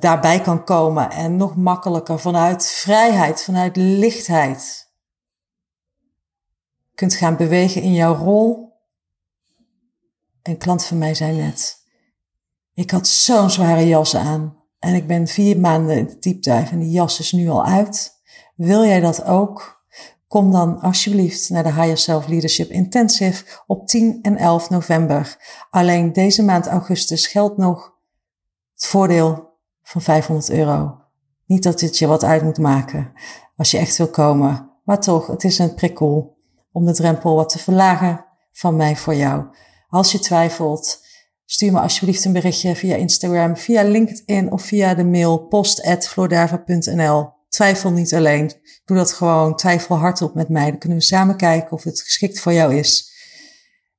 daarbij 0.00 0.40
kan 0.40 0.64
komen 0.64 1.10
en 1.10 1.36
nog 1.36 1.56
makkelijker 1.56 2.18
vanuit 2.18 2.66
vrijheid, 2.66 3.42
vanuit 3.42 3.76
lichtheid 3.76 4.90
kunt 6.94 7.14
gaan 7.14 7.36
bewegen 7.36 7.82
in 7.82 7.92
jouw 7.92 8.14
rol. 8.14 8.63
Een 10.44 10.58
klant 10.58 10.84
van 10.84 10.98
mij 10.98 11.14
zei 11.14 11.36
net, 11.36 11.76
ik 12.74 12.90
had 12.90 13.08
zo'n 13.08 13.50
zware 13.50 13.86
jas 13.86 14.16
aan 14.16 14.56
en 14.78 14.94
ik 14.94 15.06
ben 15.06 15.26
vier 15.26 15.60
maanden 15.60 15.96
in 15.96 16.16
de 16.20 16.38
dive 16.38 16.70
en 16.70 16.78
die 16.78 16.90
jas 16.90 17.18
is 17.18 17.32
nu 17.32 17.48
al 17.48 17.64
uit. 17.64 18.22
Wil 18.56 18.84
jij 18.84 19.00
dat 19.00 19.24
ook? 19.24 19.82
Kom 20.28 20.52
dan 20.52 20.80
alsjeblieft 20.80 21.50
naar 21.50 21.62
de 21.62 21.72
Higher 21.72 21.98
Self 21.98 22.26
Leadership 22.26 22.70
Intensive 22.70 23.44
op 23.66 23.86
10 23.86 24.18
en 24.22 24.36
11 24.36 24.70
november. 24.70 25.36
Alleen 25.70 26.12
deze 26.12 26.42
maand 26.42 26.66
augustus 26.66 27.26
geldt 27.26 27.56
nog 27.56 27.92
het 28.72 28.86
voordeel 28.86 29.52
van 29.82 30.00
500 30.00 30.50
euro. 30.50 31.00
Niet 31.46 31.62
dat 31.62 31.78
dit 31.78 31.98
je 31.98 32.06
wat 32.06 32.24
uit 32.24 32.42
moet 32.42 32.58
maken 32.58 33.12
als 33.56 33.70
je 33.70 33.78
echt 33.78 33.96
wil 33.96 34.10
komen, 34.10 34.70
maar 34.84 35.00
toch, 35.00 35.26
het 35.26 35.44
is 35.44 35.58
een 35.58 35.74
prikkel 35.74 36.36
om 36.72 36.84
de 36.84 36.92
drempel 36.92 37.34
wat 37.34 37.48
te 37.48 37.58
verlagen 37.58 38.24
van 38.52 38.76
mij 38.76 38.96
voor 38.96 39.14
jou. 39.14 39.44
Als 39.94 40.12
je 40.12 40.18
twijfelt, 40.18 41.04
stuur 41.44 41.72
me 41.72 41.80
alsjeblieft 41.80 42.24
een 42.24 42.32
berichtje 42.32 42.76
via 42.76 42.96
Instagram, 42.96 43.56
via 43.56 43.82
LinkedIn 43.82 44.52
of 44.52 44.62
via 44.62 44.94
de 44.94 45.04
mail 45.04 45.38
post.flordava.nl. 45.38 47.32
Twijfel 47.48 47.90
niet 47.90 48.14
alleen. 48.14 48.52
Doe 48.84 48.96
dat 48.96 49.12
gewoon. 49.12 49.56
Twijfel 49.56 49.96
hardop 49.96 50.34
met 50.34 50.48
mij. 50.48 50.70
Dan 50.70 50.78
kunnen 50.78 50.98
we 50.98 51.04
samen 51.04 51.36
kijken 51.36 51.72
of 51.72 51.82
het 51.82 52.00
geschikt 52.00 52.40
voor 52.40 52.52
jou 52.52 52.76
is. 52.76 53.12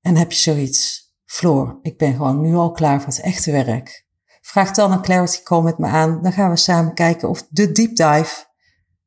En 0.01 0.15
heb 0.15 0.31
je 0.31 0.37
zoiets? 0.37 1.13
Floor, 1.25 1.79
ik 1.81 1.97
ben 1.97 2.11
gewoon 2.11 2.41
nu 2.41 2.55
al 2.55 2.71
klaar 2.71 3.01
voor 3.01 3.13
het 3.13 3.21
echte 3.21 3.51
werk. 3.51 4.05
Vraag 4.41 4.71
dan 4.71 4.91
een 4.91 5.01
clarity 5.01 5.43
call 5.43 5.61
met 5.61 5.77
me 5.77 5.87
aan. 5.87 6.21
Dan 6.21 6.33
gaan 6.33 6.49
we 6.49 6.57
samen 6.57 6.93
kijken 6.93 7.29
of 7.29 7.47
de 7.49 7.71
deep 7.71 7.95
dive, 7.95 8.45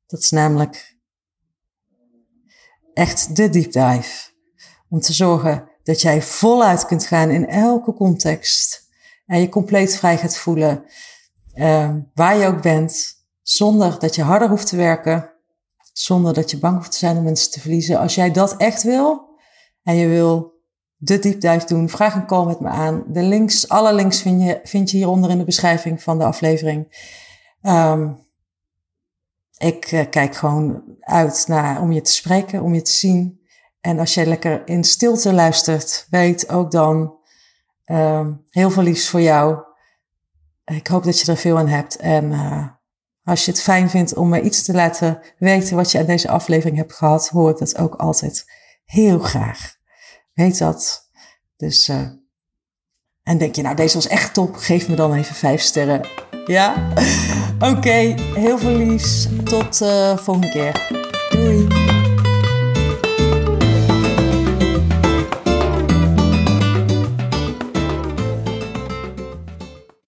dat 0.07 0.21
is 0.21 0.31
namelijk 0.31 0.97
echt 2.95 3.37
de 3.37 3.49
deep 3.49 3.73
dive, 3.73 4.31
om 4.89 5.01
te 5.01 5.13
zorgen 5.13 5.69
dat 5.89 6.01
jij 6.01 6.23
voluit 6.23 6.87
kunt 6.87 7.07
gaan 7.07 7.31
in 7.31 7.49
elke 7.49 7.95
context 7.95 8.89
en 9.27 9.41
je 9.41 9.49
compleet 9.49 9.97
vrij 9.97 10.19
gaat 10.19 10.37
voelen, 10.37 10.85
uh, 11.55 11.95
waar 12.15 12.37
je 12.37 12.47
ook 12.47 12.63
bent, 12.63 13.15
zonder 13.43 13.99
dat 13.99 14.15
je 14.15 14.23
harder 14.23 14.49
hoeft 14.49 14.67
te 14.67 14.77
werken, 14.77 15.33
zonder 15.93 16.35
dat 16.35 16.51
je 16.51 16.59
bang 16.59 16.77
hoeft 16.77 16.91
te 16.93 16.99
zijn 16.99 17.17
om 17.17 17.25
mensen 17.25 17.51
te 17.51 17.61
verliezen. 17.61 17.99
Als 17.99 18.15
jij 18.15 18.31
dat 18.31 18.57
echt 18.57 18.83
wil 18.83 19.39
en 19.83 19.95
je 19.95 20.07
wil 20.07 20.61
de 20.97 21.19
deep 21.19 21.41
dive 21.41 21.67
doen, 21.67 21.89
vraag 21.89 22.15
een 22.15 22.27
call 22.27 22.47
met 22.47 22.61
me 22.61 22.69
aan. 22.69 23.05
De 23.07 23.23
links, 23.23 23.69
alle 23.69 23.95
links 23.95 24.21
vind 24.21 24.43
je, 24.43 24.61
je 24.85 24.97
hieronder 24.97 25.31
in 25.31 25.39
de 25.39 25.45
beschrijving 25.45 26.03
van 26.03 26.19
de 26.19 26.25
aflevering. 26.25 27.07
Um, 27.63 28.27
ik 29.57 29.93
uh, 29.93 30.05
kijk 30.11 30.35
gewoon 30.35 30.83
uit 31.01 31.45
naar 31.47 31.81
om 31.81 31.93
je 31.93 32.01
te 32.01 32.13
spreken, 32.13 32.63
om 32.63 32.75
je 32.75 32.83
te 32.83 32.93
zien. 32.93 33.38
En 33.81 33.99
als 33.99 34.15
jij 34.15 34.27
lekker 34.27 34.69
in 34.69 34.85
stilte 34.85 35.33
luistert, 35.33 36.07
weet 36.11 36.49
ook 36.49 36.71
dan 36.71 37.17
um, 37.87 38.45
heel 38.51 38.71
veel 38.71 38.83
liefs 38.83 39.09
voor 39.09 39.21
jou. 39.21 39.59
Ik 40.65 40.87
hoop 40.87 41.05
dat 41.05 41.21
je 41.21 41.33
er 41.33 41.39
veel 41.39 41.59
aan 41.59 41.69
hebt. 41.69 41.97
En 41.97 42.25
uh, 42.25 42.67
als 43.25 43.45
je 43.45 43.51
het 43.51 43.63
fijn 43.63 43.91
vindt 43.91 44.15
om 44.15 44.29
me 44.29 44.41
iets 44.41 44.63
te 44.63 44.73
laten 44.73 45.21
weten 45.39 45.77
wat 45.77 45.93
je 45.93 45.99
aan 45.99 46.07
deze 46.07 46.29
aflevering 46.29 46.77
hebt 46.77 46.93
gehad, 46.93 47.29
hoor 47.29 47.51
ik 47.51 47.59
dat 47.59 47.79
ook 47.79 47.95
altijd 47.95 48.45
heel 48.85 49.19
graag. 49.19 49.77
Weet 50.35 50.59
dat. 50.59 51.09
Dus, 51.57 51.89
uh, 51.89 52.09
en 53.23 53.39
denk 53.39 53.55
je, 53.55 53.63
nou, 53.63 53.77
deze 53.77 53.95
was 53.95 54.07
echt 54.07 54.35
top. 54.35 54.57
Geef 54.57 54.89
me 54.89 54.95
dan 54.95 55.15
even 55.15 55.35
vijf 55.35 55.61
sterren. 55.61 56.09
Ja? 56.47 56.89
Oké, 57.73 58.15
heel 58.35 58.59
veel 58.59 58.77
liefs. 58.77 59.29
Tot 59.45 59.81
uh, 59.81 60.17
volgende 60.17 60.49
keer. 60.51 61.07
Doei. 61.31 61.98